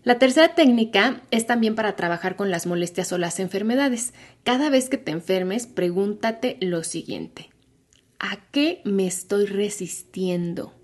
La 0.03 0.19
tercera 0.19 0.53
técnica 0.53 1.23
es 1.31 1.47
también 1.47 1.73
para 1.73 1.95
trabajar 1.95 2.35
con 2.35 2.51
las 2.51 2.67
molestias 2.67 3.11
o 3.13 3.17
las 3.17 3.39
enfermedades. 3.39 4.13
Cada 4.43 4.69
vez 4.69 4.89
que 4.89 4.97
te 4.97 5.09
enfermes, 5.09 5.65
pregúntate 5.65 6.57
lo 6.61 6.83
siguiente. 6.83 7.50
¿A 8.23 8.37
qué 8.51 8.81
me 8.85 9.07
estoy 9.07 9.47
resistiendo? 9.47 10.75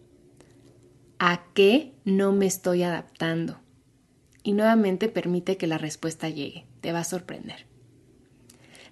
¿A 1.20 1.44
qué 1.54 1.94
no 2.04 2.32
me 2.32 2.48
estoy 2.48 2.82
adaptando? 2.82 3.60
Y 4.42 4.54
nuevamente 4.54 5.08
permite 5.08 5.56
que 5.56 5.68
la 5.68 5.78
respuesta 5.78 6.30
llegue. 6.30 6.66
Te 6.82 6.94
va 6.94 7.02
a 7.02 7.04
sorprender. 7.04 7.68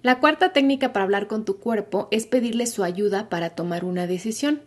La 0.00 0.20
cuarta 0.20 0.52
técnica 0.52 0.92
para 0.92 1.02
hablar 1.02 1.26
con 1.26 1.44
tu 1.44 1.58
cuerpo 1.58 2.06
es 2.12 2.28
pedirle 2.28 2.68
su 2.68 2.84
ayuda 2.84 3.28
para 3.28 3.50
tomar 3.50 3.84
una 3.84 4.06
decisión. 4.06 4.62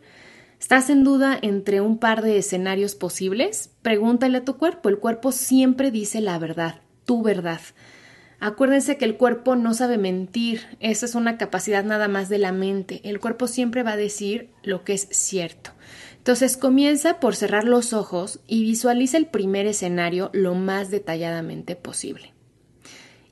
¿Estás 0.60 0.90
en 0.90 1.06
duda 1.06 1.40
entre 1.42 1.80
un 1.80 2.00
par 2.00 2.22
de 2.22 2.38
escenarios 2.38 2.96
posibles? 2.96 3.70
Pregúntale 3.82 4.40
a 4.40 4.44
tu 4.44 4.58
cuerpo. 4.58 4.90
El 4.90 5.00
cuerpo 5.00 5.32
siempre 5.32 5.90
dice 5.90 6.20
la 6.20 6.38
verdad, 6.38 6.82
tu 7.06 7.24
verdad. 7.24 7.62
Acuérdense 8.42 8.98
que 8.98 9.06
el 9.06 9.18
cuerpo 9.18 9.56
no 9.58 9.74
sabe 9.74 9.98
mentir, 9.98 10.62
esa 10.80 11.06
es 11.06 11.16
una 11.16 11.38
capacidad 11.38 11.84
nada 11.84 12.08
más 12.08 12.30
de 12.30 12.38
la 12.38 12.54
mente. 12.54 13.02
El 13.04 13.20
cuerpo 13.20 13.48
siempre 13.48 13.84
va 13.84 13.94
a 13.94 13.98
decir 13.98 14.50
lo 14.64 14.86
que 14.86 14.94
es 14.94 15.10
cierto. 15.12 15.72
Entonces 16.18 16.56
comienza 16.56 17.20
por 17.20 17.36
cerrar 17.36 17.66
los 17.66 17.92
ojos 17.92 18.40
y 18.48 18.64
visualiza 18.64 19.18
el 19.18 19.28
primer 19.28 19.68
escenario 19.68 20.30
lo 20.32 20.56
más 20.56 20.90
detalladamente 20.90 21.76
posible. 21.76 22.34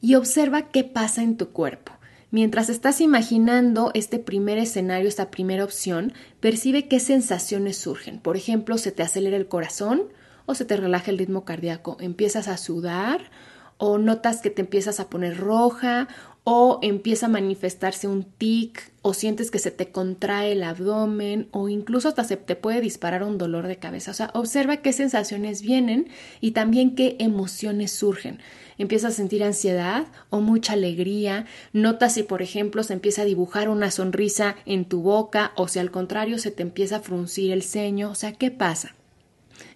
Y 0.01 0.15
observa 0.15 0.69
qué 0.69 0.83
pasa 0.83 1.23
en 1.23 1.37
tu 1.37 1.49
cuerpo. 1.49 1.93
Mientras 2.29 2.67
estás 2.69 2.99
imaginando 2.99 3.91
este 3.93 4.19
primer 4.19 4.57
escenario, 4.57 5.07
esta 5.07 5.31
primera 5.31 5.63
opción, 5.63 6.11
percibe 6.41 6.89
qué 6.89 6.99
sensaciones 6.99 7.77
surgen. 7.77 8.19
Por 8.19 8.35
ejemplo, 8.35 8.77
se 8.77 8.91
te 8.91 9.03
acelera 9.03 9.37
el 9.37 9.47
corazón 9.47 10.03
o 10.45 10.53
se 10.53 10.65
te 10.65 10.75
relaja 10.75 11.11
el 11.11 11.17
ritmo 11.17 11.45
cardíaco. 11.45 11.95
Empiezas 12.01 12.49
a 12.49 12.57
sudar 12.57 13.31
o 13.77 13.97
notas 13.97 14.41
que 14.41 14.49
te 14.49 14.61
empiezas 14.61 14.99
a 14.99 15.09
poner 15.09 15.37
roja 15.37 16.07
o 16.43 16.79
empieza 16.81 17.25
a 17.25 17.29
manifestarse 17.29 18.07
un 18.07 18.23
tic 18.23 18.91
o 19.01 19.13
sientes 19.13 19.51
que 19.51 19.59
se 19.59 19.69
te 19.69 19.91
contrae 19.91 20.53
el 20.53 20.63
abdomen 20.63 21.49
o 21.51 21.67
incluso 21.67 22.07
hasta 22.07 22.23
se 22.23 22.37
te 22.37 22.55
puede 22.55 22.79
disparar 22.79 23.23
un 23.23 23.37
dolor 23.37 23.67
de 23.67 23.77
cabeza. 23.77 24.11
O 24.11 24.13
sea, 24.13 24.31
observa 24.33 24.77
qué 24.77 24.93
sensaciones 24.93 25.61
vienen 25.61 26.07
y 26.39 26.51
también 26.51 26.95
qué 26.95 27.17
emociones 27.19 27.91
surgen 27.91 28.39
empiezas 28.77 29.13
a 29.13 29.15
sentir 29.15 29.43
ansiedad 29.43 30.07
o 30.29 30.39
mucha 30.39 30.73
alegría, 30.73 31.45
notas 31.73 32.13
si 32.13 32.23
por 32.23 32.41
ejemplo 32.41 32.83
se 32.83 32.93
empieza 32.93 33.23
a 33.23 33.25
dibujar 33.25 33.69
una 33.69 33.91
sonrisa 33.91 34.55
en 34.65 34.85
tu 34.85 35.01
boca 35.01 35.51
o 35.55 35.67
si 35.67 35.79
al 35.79 35.91
contrario 35.91 36.37
se 36.37 36.51
te 36.51 36.63
empieza 36.63 36.97
a 36.97 37.01
fruncir 37.01 37.51
el 37.51 37.63
ceño, 37.63 38.11
o 38.11 38.15
sea, 38.15 38.33
¿qué 38.33 38.51
pasa? 38.51 38.96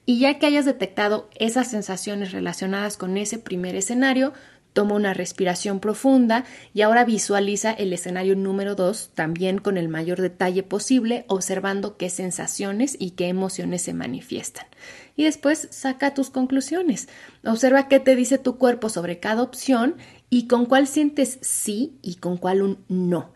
Y 0.05 0.19
ya 0.19 0.39
que 0.39 0.45
hayas 0.45 0.65
detectado 0.65 1.29
esas 1.35 1.69
sensaciones 1.69 2.31
relacionadas 2.31 2.97
con 2.97 3.17
ese 3.17 3.37
primer 3.37 3.75
escenario, 3.75 4.33
Toma 4.73 4.95
una 4.95 5.13
respiración 5.13 5.81
profunda 5.81 6.45
y 6.73 6.81
ahora 6.81 7.03
visualiza 7.03 7.71
el 7.71 7.91
escenario 7.91 8.37
número 8.37 8.75
2 8.75 9.11
también 9.13 9.57
con 9.57 9.77
el 9.77 9.89
mayor 9.89 10.21
detalle 10.21 10.63
posible, 10.63 11.25
observando 11.27 11.97
qué 11.97 12.09
sensaciones 12.09 12.95
y 12.97 13.11
qué 13.11 13.27
emociones 13.27 13.81
se 13.81 13.93
manifiestan. 13.93 14.65
Y 15.17 15.25
después 15.25 15.67
saca 15.71 16.13
tus 16.13 16.29
conclusiones. 16.29 17.09
Observa 17.43 17.89
qué 17.89 17.99
te 17.99 18.15
dice 18.15 18.37
tu 18.37 18.57
cuerpo 18.57 18.87
sobre 18.87 19.19
cada 19.19 19.41
opción 19.41 19.97
y 20.29 20.47
con 20.47 20.65
cuál 20.65 20.87
sientes 20.87 21.39
sí 21.41 21.97
y 22.01 22.15
con 22.15 22.37
cuál 22.37 22.61
un 22.61 22.85
no. 22.87 23.33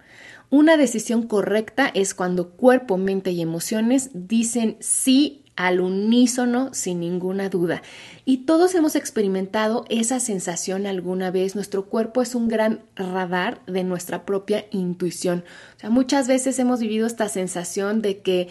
Una 0.49 0.77
decisión 0.77 1.27
correcta 1.27 1.91
es 1.93 2.13
cuando 2.13 2.51
cuerpo, 2.51 2.97
mente 2.97 3.31
y 3.31 3.41
emociones 3.41 4.09
dicen 4.13 4.77
sí 4.79 5.44
al 5.55 5.79
unísono 5.79 6.73
sin 6.73 6.99
ninguna 6.99 7.49
duda. 7.49 7.81
Y 8.25 8.39
todos 8.39 8.75
hemos 8.75 8.95
experimentado 8.95 9.85
esa 9.89 10.19
sensación 10.19 10.85
alguna 10.85 11.31
vez. 11.31 11.55
Nuestro 11.55 11.85
cuerpo 11.85 12.21
es 12.21 12.35
un 12.35 12.47
gran 12.47 12.81
radar 12.95 13.61
de 13.65 13.83
nuestra 13.83 14.25
propia 14.25 14.65
intuición. 14.71 15.43
O 15.77 15.79
sea, 15.79 15.89
muchas 15.89 16.27
veces 16.27 16.59
hemos 16.59 16.79
vivido 16.79 17.07
esta 17.07 17.29
sensación 17.29 18.01
de 18.01 18.19
que 18.19 18.49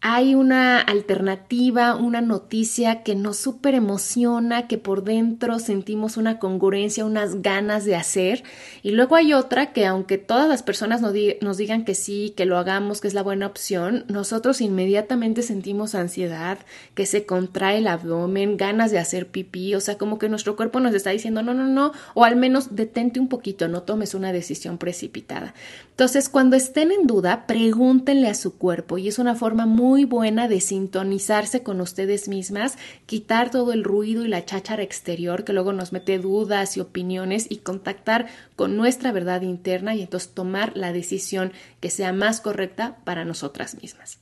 hay 0.00 0.36
una 0.36 0.80
alternativa, 0.80 1.96
una 1.96 2.20
noticia 2.20 3.02
que 3.02 3.16
nos 3.16 3.36
súper 3.36 3.74
emociona, 3.74 4.68
que 4.68 4.78
por 4.78 5.02
dentro 5.02 5.58
sentimos 5.58 6.16
una 6.16 6.38
congruencia, 6.38 7.04
unas 7.04 7.42
ganas 7.42 7.84
de 7.84 7.96
hacer. 7.96 8.44
Y 8.84 8.92
luego 8.92 9.16
hay 9.16 9.32
otra 9.32 9.72
que 9.72 9.86
aunque 9.86 10.16
todas 10.16 10.48
las 10.48 10.62
personas 10.62 11.00
nos, 11.00 11.12
digan 11.56 11.84
que 11.84 11.96
sí, 11.96 12.32
que 12.36 12.46
lo 12.46 12.58
hagamos, 12.58 13.00
que 13.00 13.08
es 13.08 13.14
la 13.14 13.24
buena 13.24 13.48
opción, 13.48 14.04
nosotros 14.06 14.60
inmediatamente 14.60 15.42
sentimos 15.42 15.96
ansiedad, 15.96 16.58
que 16.94 17.04
se 17.04 17.26
contrae 17.26 17.78
el 17.78 17.88
abdomen, 17.88 18.56
ganas 18.56 18.92
de 18.92 19.00
hacer 19.00 19.26
pipí, 19.26 19.74
o 19.74 19.80
sea, 19.80 19.98
como 19.98 20.18
que 20.18 20.28
nuestro 20.28 20.54
cuerpo 20.54 20.78
nos 20.78 20.94
está 20.94 21.10
diciendo 21.10 21.42
no, 21.42 21.54
no, 21.54 21.66
no, 21.66 21.90
o 22.14 22.22
al 22.24 22.36
menos 22.36 22.76
detente 22.76 23.18
un 23.18 23.28
poquito, 23.28 23.66
no 23.66 23.82
tomes 23.82 24.14
una 24.14 24.32
decisión 24.32 24.78
precipitada. 24.78 25.54
Entonces, 25.90 26.28
cuando 26.28 26.54
estén 26.54 26.92
en 26.92 27.08
duda, 27.08 27.46
pregúntenle 27.48 28.28
a 28.28 28.34
su 28.34 28.56
cuerpo 28.56 28.98
y 28.98 29.08
es 29.08 29.18
una 29.18 29.34
forma 29.34 29.66
muy 29.66 29.87
muy 29.88 30.04
buena 30.04 30.48
de 30.48 30.60
sintonizarse 30.60 31.62
con 31.62 31.80
ustedes 31.80 32.28
mismas, 32.28 32.76
quitar 33.06 33.50
todo 33.50 33.72
el 33.72 33.84
ruido 33.84 34.22
y 34.22 34.28
la 34.28 34.44
cháchara 34.44 34.82
exterior 34.82 35.44
que 35.44 35.54
luego 35.54 35.72
nos 35.72 35.94
mete 35.94 36.18
dudas 36.18 36.76
y 36.76 36.80
opiniones 36.80 37.46
y 37.48 37.56
contactar 37.56 38.26
con 38.54 38.76
nuestra 38.76 39.12
verdad 39.12 39.40
interna 39.40 39.94
y 39.94 40.02
entonces 40.02 40.34
tomar 40.34 40.76
la 40.76 40.92
decisión 40.92 41.52
que 41.80 41.88
sea 41.88 42.12
más 42.12 42.42
correcta 42.42 42.98
para 43.04 43.24
nosotras 43.24 43.80
mismas. 43.80 44.18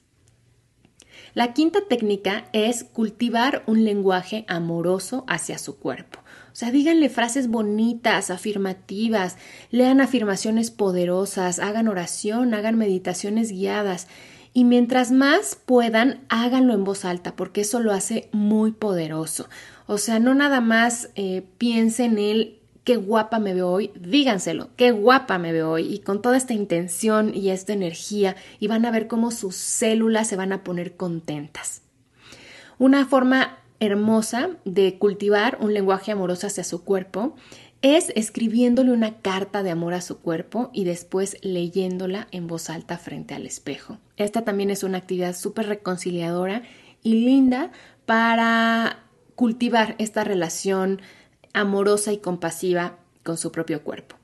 La 1.35 1.53
quinta 1.53 1.81
técnica 1.89 2.45
es 2.53 2.85
cultivar 2.85 3.65
un 3.67 3.85
lenguaje 3.85 4.45
amoroso 4.47 5.25
hacia 5.27 5.59
su 5.59 5.81
cuerpo. 5.81 6.21
O 6.53 6.55
sea, 6.59 6.71
díganle 6.71 7.09
frases 7.09 7.49
bonitas, 7.49 8.31
afirmativas, 8.31 9.37
lean 9.73 10.01
afirmaciones 10.01 10.71
poderosas, 10.71 11.59
hagan 11.59 11.89
oración, 11.89 12.55
hagan 12.55 12.79
meditaciones 12.79 13.51
guiadas 13.51 14.07
y 14.57 14.65
mientras 14.65 15.13
más 15.13 15.55
puedan, 15.55 16.25
háganlo 16.31 16.73
en 16.73 16.83
voz 16.83 17.05
alta, 17.05 17.37
porque 17.37 17.61
eso 17.61 17.79
lo 17.79 17.93
hace 17.93 18.31
muy 18.33 18.73
poderoso. 18.73 19.51
O 19.87 19.99
sea, 19.99 20.19
no 20.19 20.35
nada 20.35 20.63
más 20.63 21.11
eh, 21.15 21.47
piensen 21.59 22.13
en 22.13 22.19
él, 22.19 22.59
qué 22.83 22.97
guapa 22.97 23.39
me 23.39 23.53
veo 23.53 23.69
hoy, 23.69 23.91
díganselo, 24.01 24.71
qué 24.77 24.93
guapa 24.93 25.37
me 25.37 25.53
veo 25.53 25.73
hoy, 25.73 25.93
y 25.93 25.99
con 25.99 26.23
toda 26.23 26.39
esta 26.39 26.55
intención 26.55 27.35
y 27.35 27.51
esta 27.51 27.75
energía, 27.75 28.35
y 28.59 28.67
van 28.67 28.87
a 28.87 28.91
ver 28.91 29.09
cómo 29.09 29.31
sus 29.31 29.57
células 29.57 30.27
se 30.27 30.37
van 30.37 30.55
a 30.55 30.65
poner 30.65 30.97
contentas. 30.97 31.83
Una 32.79 33.05
forma 33.05 33.59
hermosa 33.79 34.53
de 34.65 34.97
cultivar 34.99 35.59
un 35.61 35.75
lenguaje 35.75 36.13
amoroso 36.13 36.47
hacia 36.47 36.65
su 36.65 36.83
cuerpo 36.83 37.37
es 37.95 38.13
escribiéndole 38.17 38.91
una 38.91 39.21
carta 39.21 39.63
de 39.63 39.71
amor 39.71 39.95
a 39.95 40.01
su 40.01 40.19
cuerpo 40.19 40.71
y 40.73 40.83
después 40.83 41.37
leyéndola 41.43 42.27
en 42.33 42.49
voz 42.49 42.69
alta 42.69 42.99
frente 42.99 43.35
al 43.35 43.47
espejo. 43.47 43.99
Esta 44.17 44.43
también 44.43 44.71
es 44.71 44.83
una 44.83 44.99
actividad 44.99 45.37
súper 45.37 45.69
reconciliadora 45.69 46.63
y 47.05 47.25
linda 47.25 47.71
para 48.05 49.05
cultivar 49.37 49.95
esta 49.99 50.25
relación 50.25 51.01
amorosa 51.53 52.13
y 52.13 52.19
compasiva 52.19 52.99
con 53.23 53.37
su 53.37 53.53
propio 53.53 53.85
cuerpo. 53.85 54.17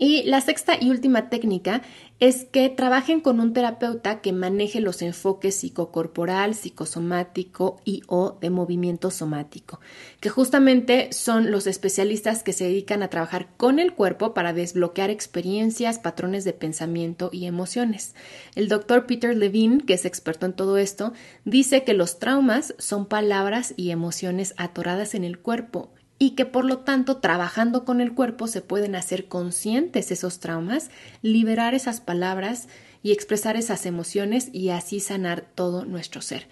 Y 0.00 0.22
la 0.22 0.40
sexta 0.40 0.76
y 0.80 0.90
última 0.90 1.28
técnica 1.28 1.82
es 2.20 2.44
que 2.44 2.68
trabajen 2.68 3.20
con 3.20 3.40
un 3.40 3.52
terapeuta 3.52 4.20
que 4.20 4.32
maneje 4.32 4.80
los 4.80 5.02
enfoques 5.02 5.56
psicocorporal, 5.56 6.54
psicosomático 6.54 7.80
y 7.84 8.02
o 8.06 8.38
de 8.40 8.50
movimiento 8.50 9.10
somático, 9.10 9.80
que 10.20 10.28
justamente 10.28 11.12
son 11.12 11.50
los 11.50 11.66
especialistas 11.66 12.44
que 12.44 12.52
se 12.52 12.64
dedican 12.64 13.02
a 13.02 13.08
trabajar 13.10 13.48
con 13.56 13.80
el 13.80 13.92
cuerpo 13.92 14.34
para 14.34 14.52
desbloquear 14.52 15.10
experiencias, 15.10 15.98
patrones 15.98 16.44
de 16.44 16.52
pensamiento 16.52 17.30
y 17.32 17.46
emociones. 17.46 18.14
El 18.54 18.68
doctor 18.68 19.04
Peter 19.06 19.36
Levine, 19.36 19.84
que 19.84 19.94
es 19.94 20.04
experto 20.04 20.46
en 20.46 20.52
todo 20.52 20.78
esto, 20.78 21.12
dice 21.44 21.82
que 21.82 21.94
los 21.94 22.20
traumas 22.20 22.74
son 22.78 23.06
palabras 23.06 23.74
y 23.76 23.90
emociones 23.90 24.54
atoradas 24.58 25.16
en 25.16 25.24
el 25.24 25.40
cuerpo 25.40 25.90
y 26.18 26.30
que 26.30 26.44
por 26.46 26.64
lo 26.64 26.78
tanto 26.78 27.18
trabajando 27.18 27.84
con 27.84 28.00
el 28.00 28.14
cuerpo 28.14 28.46
se 28.46 28.60
pueden 28.60 28.94
hacer 28.94 29.26
conscientes 29.26 30.10
esos 30.10 30.40
traumas, 30.40 30.90
liberar 31.22 31.74
esas 31.74 32.00
palabras 32.00 32.68
y 33.02 33.12
expresar 33.12 33.56
esas 33.56 33.86
emociones 33.86 34.50
y 34.52 34.70
así 34.70 35.00
sanar 35.00 35.44
todo 35.54 35.84
nuestro 35.84 36.20
ser. 36.20 36.48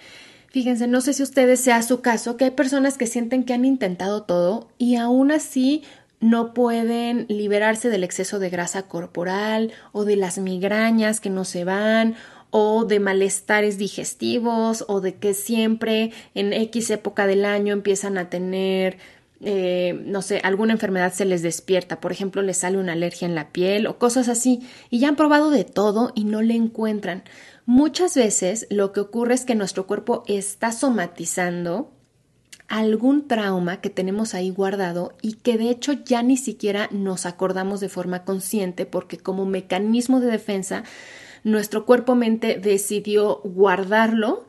Fíjense, 0.49 0.87
no 0.87 1.01
sé 1.01 1.13
si 1.13 1.23
ustedes 1.23 1.61
sea 1.61 1.83
su 1.83 2.01
caso, 2.01 2.37
que 2.37 2.45
hay 2.45 2.51
personas 2.53 2.97
que 2.97 3.07
sienten 3.07 3.45
que 3.45 3.53
han 3.53 3.65
intentado 3.65 4.23
todo 4.23 4.69
y 4.79 4.97
aún 4.97 5.33
así 5.33 5.83
no 6.21 6.55
pueden 6.55 7.27
liberarse 7.29 7.91
del 7.91 8.05
exceso 8.05 8.39
de 8.39 8.49
grasa 8.49 8.89
corporal 8.89 9.73
o 9.93 10.05
de 10.05 10.17
las 10.17 10.39
migrañas 10.39 11.21
que 11.21 11.29
no 11.29 11.45
se 11.45 11.65
van 11.65 12.15
o 12.51 12.85
de 12.85 13.01
malestares 13.01 13.77
digestivos 13.77 14.85
o 14.89 15.01
de 15.01 15.17
que 15.17 15.35
siempre 15.35 16.13
en 16.35 16.53
X 16.55 16.91
época 16.91 17.27
del 17.27 17.45
año 17.45 17.75
empiezan 17.75 18.17
a 18.17 18.31
tener 18.31 18.99
eh, 19.41 20.01
no 20.05 20.23
sé, 20.23 20.41
alguna 20.43 20.73
enfermedad 20.73 21.13
se 21.13 21.25
les 21.25 21.43
despierta, 21.43 22.01
por 22.01 22.13
ejemplo, 22.13 22.43
les 22.43 22.59
sale 22.59 22.79
una 22.79 22.93
alergia 22.93 23.27
en 23.27 23.35
la 23.35 23.51
piel 23.51 23.87
o 23.87 23.99
cosas 23.99 24.29
así, 24.29 24.67
y 24.91 24.99
ya 24.99 25.09
han 25.09 25.17
probado 25.17 25.51
de 25.51 25.65
todo 25.65 26.13
y 26.15 26.25
no 26.25 26.43
le 26.43 26.55
encuentran. 26.55 27.25
Muchas 27.67 28.15
veces 28.15 28.67
lo 28.71 28.93
que 28.93 29.01
ocurre 29.01 29.35
es 29.35 29.45
que 29.45 29.55
nuestro 29.55 29.87
cuerpo 29.87 30.23
está 30.27 30.73
somatizando 30.73 31.93
algún 32.69 33.29
trauma 33.29 33.81
que 33.81 33.91
tenemos 33.91 34.35
ahí 34.35 34.51
guardado 34.51 35.15
y 35.23 35.35
que 35.35 35.57
de 35.57 35.71
hecho 35.71 35.93
ya 35.93 36.23
ni 36.23 36.37
siquiera 36.37 36.89
nos 36.91 37.27
acordamos 37.27 37.81
de 37.81 37.89
forma 37.89 38.25
consciente 38.25 38.87
porque 38.87 39.19
como 39.19 39.47
mecanismo 39.47 40.21
de 40.21 40.29
defensa 40.29 40.83
nuestro 41.45 41.87
cuerpo-mente 41.87 42.59
decidió 42.59 43.41
guardarlo 43.45 44.47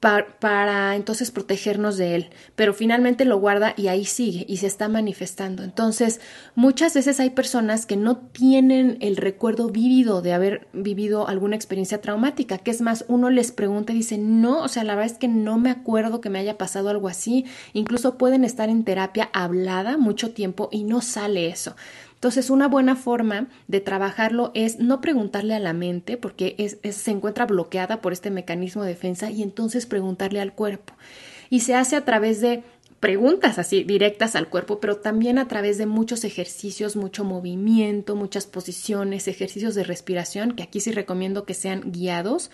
para, 0.00 0.94
entonces 0.94 1.32
protegernos 1.32 1.96
de 1.96 2.14
él, 2.14 2.30
pero 2.54 2.72
finalmente 2.72 3.24
lo 3.24 3.38
guarda 3.40 3.74
y 3.76 3.88
ahí 3.88 4.04
sigue 4.04 4.44
y 4.48 4.58
se 4.58 4.68
está 4.68 4.88
manifestando. 4.88 5.64
Entonces, 5.64 6.20
muchas 6.54 6.94
veces 6.94 7.18
hay 7.18 7.30
personas 7.30 7.84
que 7.84 7.96
no 7.96 8.16
tienen 8.16 8.98
el 9.00 9.16
recuerdo 9.16 9.70
vívido 9.70 10.22
de 10.22 10.32
haber 10.32 10.68
vivido 10.72 11.26
alguna 11.26 11.56
experiencia 11.56 12.00
traumática, 12.00 12.58
que 12.58 12.70
es 12.70 12.80
más, 12.80 13.04
uno 13.08 13.28
les 13.30 13.50
pregunta 13.50 13.92
y 13.92 13.96
dice, 13.96 14.18
no, 14.18 14.62
o 14.62 14.68
sea, 14.68 14.84
la 14.84 14.94
verdad 14.94 15.12
es 15.12 15.18
que 15.18 15.28
no 15.28 15.58
me 15.58 15.70
acuerdo 15.70 16.20
que 16.20 16.30
me 16.30 16.38
haya 16.38 16.58
pasado 16.58 16.90
algo 16.90 17.08
así, 17.08 17.44
incluso 17.72 18.18
pueden 18.18 18.44
estar 18.44 18.68
en 18.68 18.84
terapia 18.84 19.30
hablada 19.32 19.96
mucho 19.96 20.30
tiempo 20.32 20.68
y 20.70 20.84
no 20.84 21.00
sale 21.00 21.48
eso. 21.48 21.74
Entonces, 22.18 22.50
una 22.50 22.66
buena 22.66 22.96
forma 22.96 23.46
de 23.68 23.80
trabajarlo 23.80 24.50
es 24.54 24.80
no 24.80 25.00
preguntarle 25.00 25.54
a 25.54 25.60
la 25.60 25.72
mente, 25.72 26.16
porque 26.16 26.76
se 26.90 27.10
encuentra 27.12 27.46
bloqueada 27.46 28.00
por 28.00 28.12
este 28.12 28.32
mecanismo 28.32 28.82
de 28.82 28.88
defensa, 28.88 29.30
y 29.30 29.44
entonces 29.44 29.86
preguntarle 29.86 30.40
al 30.40 30.52
cuerpo. 30.52 30.94
Y 31.48 31.60
se 31.60 31.76
hace 31.76 31.94
a 31.94 32.04
través 32.04 32.40
de 32.40 32.64
preguntas 32.98 33.60
así 33.60 33.84
directas 33.84 34.34
al 34.34 34.48
cuerpo, 34.48 34.80
pero 34.80 34.96
también 34.96 35.38
a 35.38 35.46
través 35.46 35.78
de 35.78 35.86
muchos 35.86 36.24
ejercicios, 36.24 36.96
mucho 36.96 37.22
movimiento, 37.22 38.16
muchas 38.16 38.46
posiciones, 38.46 39.28
ejercicios 39.28 39.76
de 39.76 39.84
respiración, 39.84 40.56
que 40.56 40.64
aquí 40.64 40.80
sí 40.80 40.90
recomiendo 40.90 41.44
que 41.44 41.54
sean 41.54 41.92
guiados 41.92 42.50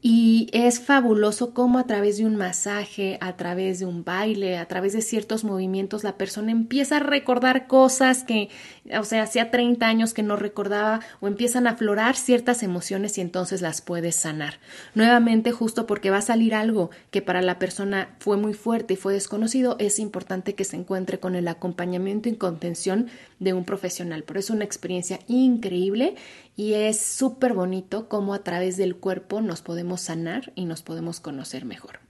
y 0.00 0.48
es 0.52 0.78
fabuloso 0.78 1.52
cómo 1.52 1.78
a 1.78 1.86
través 1.86 2.18
de 2.18 2.24
un 2.24 2.36
masaje, 2.36 3.18
a 3.20 3.36
través 3.36 3.80
de 3.80 3.86
un 3.86 4.04
baile, 4.04 4.56
a 4.56 4.66
través 4.66 4.92
de 4.92 5.02
ciertos 5.02 5.42
movimientos, 5.42 6.04
la 6.04 6.16
persona 6.16 6.52
empieza 6.52 6.98
a 6.98 7.00
recordar 7.00 7.66
cosas 7.66 8.22
que, 8.22 8.48
o 8.96 9.02
sea, 9.02 9.24
hacía 9.24 9.50
30 9.50 9.86
años 9.86 10.14
que 10.14 10.22
no 10.22 10.36
recordaba 10.36 11.00
o 11.20 11.26
empiezan 11.26 11.66
a 11.66 11.70
aflorar 11.70 12.14
ciertas 12.14 12.62
emociones 12.62 13.18
y 13.18 13.22
entonces 13.22 13.60
las 13.60 13.80
puedes 13.80 14.14
sanar. 14.14 14.60
Nuevamente, 14.94 15.50
justo 15.50 15.86
porque 15.86 16.10
va 16.10 16.18
a 16.18 16.22
salir 16.22 16.54
algo 16.54 16.90
que 17.10 17.20
para 17.20 17.42
la 17.42 17.58
persona 17.58 18.14
fue 18.20 18.36
muy 18.36 18.54
fuerte 18.54 18.94
y 18.94 18.96
fue 18.96 19.14
desconocido, 19.14 19.76
es 19.80 19.98
importante 19.98 20.54
que 20.54 20.64
se 20.64 20.76
encuentre 20.76 21.18
con 21.18 21.34
el 21.34 21.48
acompañamiento 21.48 22.28
y 22.28 22.36
contención 22.36 23.08
de 23.38 23.52
un 23.52 23.64
profesional. 23.64 24.24
Pero 24.24 24.40
es 24.40 24.50
una 24.50 24.64
experiencia 24.64 25.20
increíble 25.28 26.14
y 26.56 26.74
es 26.74 27.00
súper 27.00 27.54
bonito 27.54 28.08
cómo 28.08 28.34
a 28.34 28.42
través 28.42 28.76
del 28.76 28.96
cuerpo 28.96 29.40
nos 29.40 29.62
podemos 29.62 30.00
sanar 30.00 30.52
y 30.54 30.64
nos 30.64 30.82
podemos 30.82 31.20
conocer 31.20 31.64
mejor. 31.64 32.00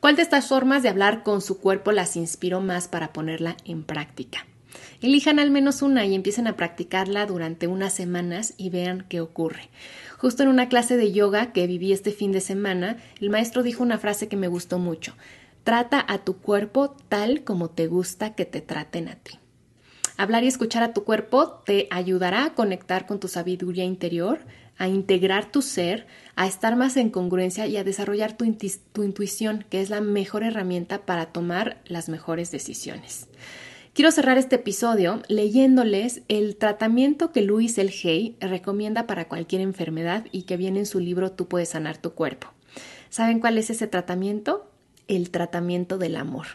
¿Cuál 0.00 0.16
de 0.16 0.22
estas 0.22 0.48
formas 0.48 0.82
de 0.82 0.88
hablar 0.88 1.22
con 1.22 1.40
su 1.40 1.60
cuerpo 1.60 1.92
las 1.92 2.16
inspiró 2.16 2.60
más 2.60 2.88
para 2.88 3.12
ponerla 3.12 3.56
en 3.64 3.84
práctica? 3.84 4.46
Elijan 5.00 5.38
al 5.38 5.50
menos 5.50 5.82
una 5.82 6.06
y 6.06 6.14
empiecen 6.14 6.46
a 6.46 6.56
practicarla 6.56 7.26
durante 7.26 7.66
unas 7.66 7.92
semanas 7.92 8.54
y 8.56 8.70
vean 8.70 9.04
qué 9.08 9.20
ocurre. 9.20 9.68
Justo 10.18 10.42
en 10.42 10.48
una 10.48 10.68
clase 10.68 10.96
de 10.96 11.12
yoga 11.12 11.52
que 11.52 11.66
viví 11.66 11.92
este 11.92 12.12
fin 12.12 12.32
de 12.32 12.40
semana, 12.40 12.96
el 13.20 13.30
maestro 13.30 13.62
dijo 13.62 13.82
una 13.82 13.98
frase 13.98 14.28
que 14.28 14.36
me 14.36 14.48
gustó 14.48 14.78
mucho. 14.78 15.14
Trata 15.64 16.04
a 16.08 16.18
tu 16.18 16.38
cuerpo 16.38 16.96
tal 17.08 17.44
como 17.44 17.70
te 17.70 17.86
gusta 17.86 18.34
que 18.34 18.44
te 18.44 18.60
traten 18.60 19.08
a 19.08 19.16
ti. 19.16 19.38
Hablar 20.22 20.44
y 20.44 20.46
escuchar 20.46 20.84
a 20.84 20.92
tu 20.92 21.02
cuerpo 21.02 21.48
te 21.66 21.88
ayudará 21.90 22.44
a 22.44 22.54
conectar 22.54 23.06
con 23.06 23.18
tu 23.18 23.26
sabiduría 23.26 23.82
interior, 23.82 24.38
a 24.78 24.86
integrar 24.86 25.50
tu 25.50 25.62
ser, 25.62 26.06
a 26.36 26.46
estar 26.46 26.76
más 26.76 26.96
en 26.96 27.10
congruencia 27.10 27.66
y 27.66 27.76
a 27.76 27.82
desarrollar 27.82 28.36
tu, 28.36 28.44
intuición, 28.44 29.64
que 29.68 29.80
es 29.80 29.90
la 29.90 30.00
mejor 30.00 30.44
herramienta 30.44 31.04
para 31.04 31.32
tomar 31.32 31.82
las 31.86 32.08
mejores 32.08 32.52
decisiones. 32.52 33.26
Quiero 33.94 34.12
cerrar 34.12 34.38
este 34.38 34.54
episodio 34.54 35.22
leyéndoles 35.26 36.22
el 36.28 36.54
tratamiento 36.54 37.32
que 37.32 37.42
Luis 37.42 37.76
El 37.78 37.92
Hay 38.04 38.36
recomienda 38.38 39.08
para 39.08 39.26
cualquier 39.26 39.60
enfermedad 39.60 40.26
y 40.30 40.42
que 40.42 40.56
viene 40.56 40.78
en 40.78 40.86
su 40.86 41.00
libro 41.00 41.32
Tú 41.32 41.48
puedes 41.48 41.70
sanar 41.70 41.96
tu 41.96 42.12
cuerpo. 42.12 42.46
¿Saben 43.10 43.40
cuál 43.40 43.58
es 43.58 43.70
ese 43.70 43.88
tratamiento? 43.88 44.70
El 45.08 45.30
tratamiento 45.30 45.98
del 45.98 46.14
amor. 46.14 46.46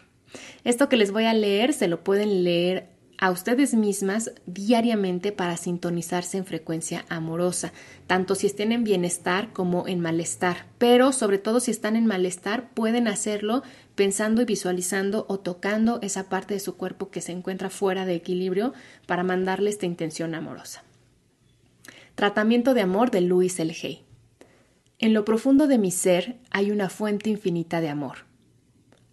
Esto 0.64 0.88
que 0.88 0.96
les 0.96 1.12
voy 1.12 1.26
a 1.26 1.34
leer 1.34 1.74
se 1.74 1.86
lo 1.86 2.02
pueden 2.02 2.44
leer 2.44 2.96
a 3.18 3.32
ustedes 3.32 3.74
mismas 3.74 4.30
diariamente 4.46 5.32
para 5.32 5.56
sintonizarse 5.56 6.38
en 6.38 6.46
frecuencia 6.46 7.04
amorosa, 7.08 7.72
tanto 8.06 8.36
si 8.36 8.46
estén 8.46 8.70
en 8.70 8.84
bienestar 8.84 9.52
como 9.52 9.88
en 9.88 9.98
malestar, 9.98 10.66
pero 10.78 11.12
sobre 11.12 11.38
todo 11.38 11.58
si 11.58 11.72
están 11.72 11.96
en 11.96 12.06
malestar 12.06 12.70
pueden 12.70 13.08
hacerlo 13.08 13.64
pensando 13.96 14.40
y 14.40 14.44
visualizando 14.44 15.26
o 15.28 15.40
tocando 15.40 15.98
esa 16.00 16.28
parte 16.28 16.54
de 16.54 16.60
su 16.60 16.76
cuerpo 16.76 17.10
que 17.10 17.20
se 17.20 17.32
encuentra 17.32 17.70
fuera 17.70 18.06
de 18.06 18.14
equilibrio 18.14 18.72
para 19.06 19.24
mandarle 19.24 19.70
esta 19.70 19.86
intención 19.86 20.36
amorosa. 20.36 20.84
Tratamiento 22.14 22.74
de 22.74 22.82
amor 22.82 23.10
de 23.10 23.20
Luis. 23.20 23.58
Hay. 23.58 24.04
En 25.00 25.12
lo 25.12 25.24
profundo 25.24 25.66
de 25.66 25.78
mi 25.78 25.90
ser 25.90 26.38
hay 26.50 26.70
una 26.70 26.88
fuente 26.88 27.30
infinita 27.30 27.80
de 27.80 27.88
amor. 27.88 28.26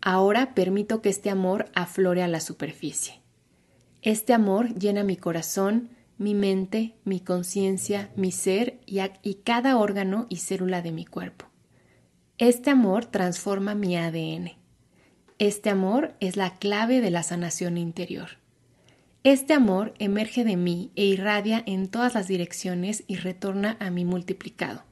Ahora 0.02 0.54
permito 0.54 1.02
que 1.02 1.10
este 1.10 1.32
amor 1.32 1.66
aflore 1.74 2.22
a 2.22 2.28
la 2.28 2.40
superficie. 2.40 3.25
Este 4.06 4.34
amor 4.34 4.76
llena 4.76 5.04
mi 5.04 5.18
corazón, 5.18 5.90
mi 6.20 6.36
mente, 6.36 6.94
mi 7.06 7.22
conciencia, 7.22 8.12
mi 8.16 8.32
ser 8.32 8.80
y, 8.86 9.34
cada 9.44 9.78
órgano 9.78 10.28
y 10.30 10.36
célula 10.36 10.84
de 10.84 10.92
mi 10.92 11.08
cuerpo. 11.08 11.48
Este 12.38 12.70
amor 12.70 13.08
transforma 13.08 13.74
mi 13.74 13.98
ADN. 13.98 14.52
Este 15.40 15.72
amor 15.72 16.14
es 16.20 16.38
la 16.38 16.54
clave 16.54 17.02
de 17.02 17.10
la 17.10 17.24
sanación 17.24 17.80
interior. 17.80 18.38
Este 19.24 19.54
amor 19.54 19.96
emerge 19.98 20.44
de 20.44 20.56
mí 20.56 20.92
e 20.96 21.06
irradia 21.06 21.64
en 21.66 21.88
todas 21.88 22.14
las 22.14 22.28
direcciones 22.28 23.06
y 23.08 23.16
retorna 23.16 23.76
a 23.80 23.90
mí 23.90 24.06
multiplicado. 24.06 24.84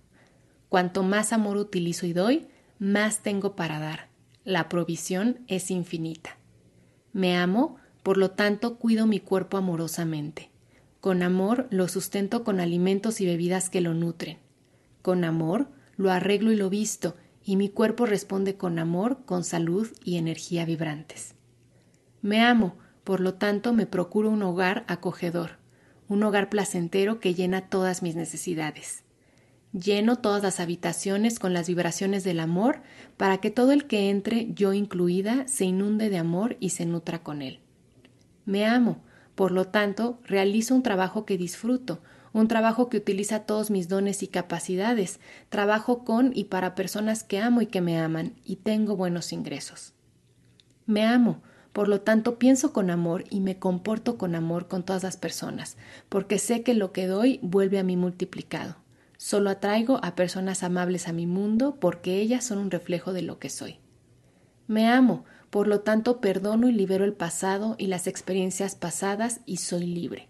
Cuanto 0.69 1.03
más 1.03 1.33
amor 1.33 1.57
utilizo 1.57 2.07
y 2.07 2.13
doy, 2.13 2.47
más 2.79 3.19
tengo 3.19 3.55
para 3.55 3.77
dar. 3.77 4.07
La 4.43 4.69
provisión 4.69 5.41
es 5.47 5.69
infinita. 5.69 6.39
Me 7.11 7.37
amo 7.37 7.77
por 8.03 8.17
lo 8.17 8.31
tanto, 8.31 8.77
cuido 8.77 9.07
mi 9.07 9.19
cuerpo 9.19 9.57
amorosamente. 9.57 10.51
Con 10.99 11.23
amor 11.23 11.67
lo 11.69 11.87
sustento 11.87 12.43
con 12.43 12.59
alimentos 12.59 13.21
y 13.21 13.25
bebidas 13.25 13.69
que 13.69 13.81
lo 13.81 13.93
nutren. 13.93 14.37
Con 15.01 15.23
amor 15.23 15.67
lo 15.95 16.11
arreglo 16.11 16.51
y 16.51 16.55
lo 16.55 16.69
visto, 16.69 17.15
y 17.43 17.55
mi 17.55 17.69
cuerpo 17.69 18.05
responde 18.05 18.55
con 18.55 18.79
amor, 18.79 19.25
con 19.25 19.43
salud 19.43 19.87
y 20.03 20.17
energía 20.17 20.65
vibrantes. 20.65 21.35
Me 22.21 22.41
amo, 22.41 22.77
por 23.03 23.19
lo 23.19 23.33
tanto 23.33 23.73
me 23.73 23.85
procuro 23.85 24.29
un 24.29 24.43
hogar 24.43 24.85
acogedor, 24.87 25.57
un 26.07 26.23
hogar 26.23 26.49
placentero 26.49 27.19
que 27.19 27.33
llena 27.33 27.69
todas 27.69 28.01
mis 28.01 28.15
necesidades. 28.15 29.03
Lleno 29.73 30.17
todas 30.17 30.43
las 30.43 30.59
habitaciones 30.59 31.39
con 31.39 31.53
las 31.53 31.67
vibraciones 31.67 32.23
del 32.23 32.39
amor 32.39 32.81
para 33.17 33.39
que 33.39 33.49
todo 33.49 33.71
el 33.71 33.87
que 33.87 34.09
entre, 34.09 34.53
yo 34.53 34.73
incluida, 34.73 35.47
se 35.47 35.65
inunde 35.65 36.09
de 36.09 36.19
amor 36.19 36.57
y 36.59 36.69
se 36.69 36.85
nutra 36.85 37.23
con 37.23 37.41
él. 37.41 37.62
Me 38.45 38.65
amo, 38.65 39.01
por 39.35 39.51
lo 39.51 39.65
tanto, 39.65 40.19
realizo 40.25 40.75
un 40.75 40.83
trabajo 40.83 41.25
que 41.25 41.37
disfruto, 41.37 42.01
un 42.33 42.47
trabajo 42.47 42.89
que 42.89 42.97
utiliza 42.97 43.41
todos 43.41 43.71
mis 43.71 43.87
dones 43.87 44.23
y 44.23 44.27
capacidades, 44.27 45.19
trabajo 45.49 46.03
con 46.03 46.31
y 46.35 46.45
para 46.45 46.75
personas 46.75 47.23
que 47.23 47.39
amo 47.39 47.61
y 47.61 47.67
que 47.67 47.81
me 47.81 47.99
aman, 47.99 48.33
y 48.43 48.57
tengo 48.57 48.95
buenos 48.95 49.31
ingresos. 49.33 49.93
Me 50.85 51.05
amo, 51.05 51.41
por 51.71 51.87
lo 51.87 52.01
tanto 52.01 52.37
pienso 52.37 52.73
con 52.73 52.89
amor 52.89 53.25
y 53.29 53.39
me 53.39 53.57
comporto 53.57 54.17
con 54.17 54.35
amor 54.35 54.67
con 54.67 54.83
todas 54.83 55.03
las 55.03 55.17
personas, 55.17 55.77
porque 56.09 56.37
sé 56.37 56.63
que 56.63 56.73
lo 56.73 56.91
que 56.91 57.07
doy 57.07 57.39
vuelve 57.41 57.79
a 57.79 57.83
mí 57.83 57.97
multiplicado. 57.97 58.77
Solo 59.17 59.49
atraigo 59.49 59.99
a 60.03 60.15
personas 60.15 60.63
amables 60.63 61.07
a 61.07 61.13
mi 61.13 61.25
mundo 61.27 61.77
porque 61.79 62.19
ellas 62.19 62.43
son 62.43 62.57
un 62.57 62.71
reflejo 62.71 63.13
de 63.13 63.21
lo 63.21 63.39
que 63.39 63.49
soy. 63.49 63.77
Me 64.67 64.87
amo, 64.87 65.23
por 65.53 65.67
lo 65.67 65.81
tanto 65.81 66.19
perdono 66.19 66.67
y 66.67 66.71
libero 66.71 67.05
el 67.05 67.13
pasado 67.13 67.75
y 67.77 67.85
las 67.85 68.07
experiencias 68.07 68.73
pasadas 68.73 69.41
y 69.45 69.57
soy 69.57 69.85
libre. 69.85 70.27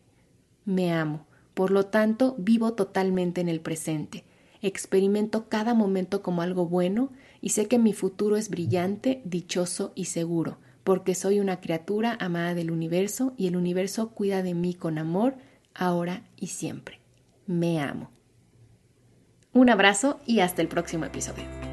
Me 0.66 0.92
amo, 0.92 1.26
por 1.54 1.72
lo 1.72 1.86
tanto 1.86 2.36
vivo 2.38 2.74
totalmente 2.74 3.40
en 3.40 3.48
el 3.48 3.62
presente. 3.62 4.26
Experimento 4.62 5.48
cada 5.48 5.74
momento 5.76 6.22
como 6.22 6.42
algo 6.42 6.66
bueno 6.66 7.14
y 7.40 7.52
sé 7.52 7.70
que 7.70 7.80
mi 7.80 7.94
futuro 7.94 8.36
es 8.36 8.50
brillante, 8.50 9.22
dichoso 9.24 9.94
y 9.96 10.06
seguro, 10.06 10.58
porque 10.84 11.16
soy 11.16 11.40
una 11.40 11.62
criatura 11.62 12.18
amada 12.20 12.54
del 12.54 12.70
universo 12.70 13.34
y 13.38 13.48
el 13.48 13.56
universo 13.56 14.10
cuida 14.10 14.44
de 14.44 14.54
mí 14.54 14.74
con 14.74 14.98
amor, 14.98 15.38
ahora 15.74 16.26
y 16.36 16.48
siempre. 16.48 17.00
Me 17.48 17.80
amo. 17.80 18.12
Un 19.54 19.70
abrazo 19.70 20.20
y 20.26 20.42
hasta 20.42 20.62
el 20.62 20.68
próximo 20.68 21.06
episodio. 21.06 21.73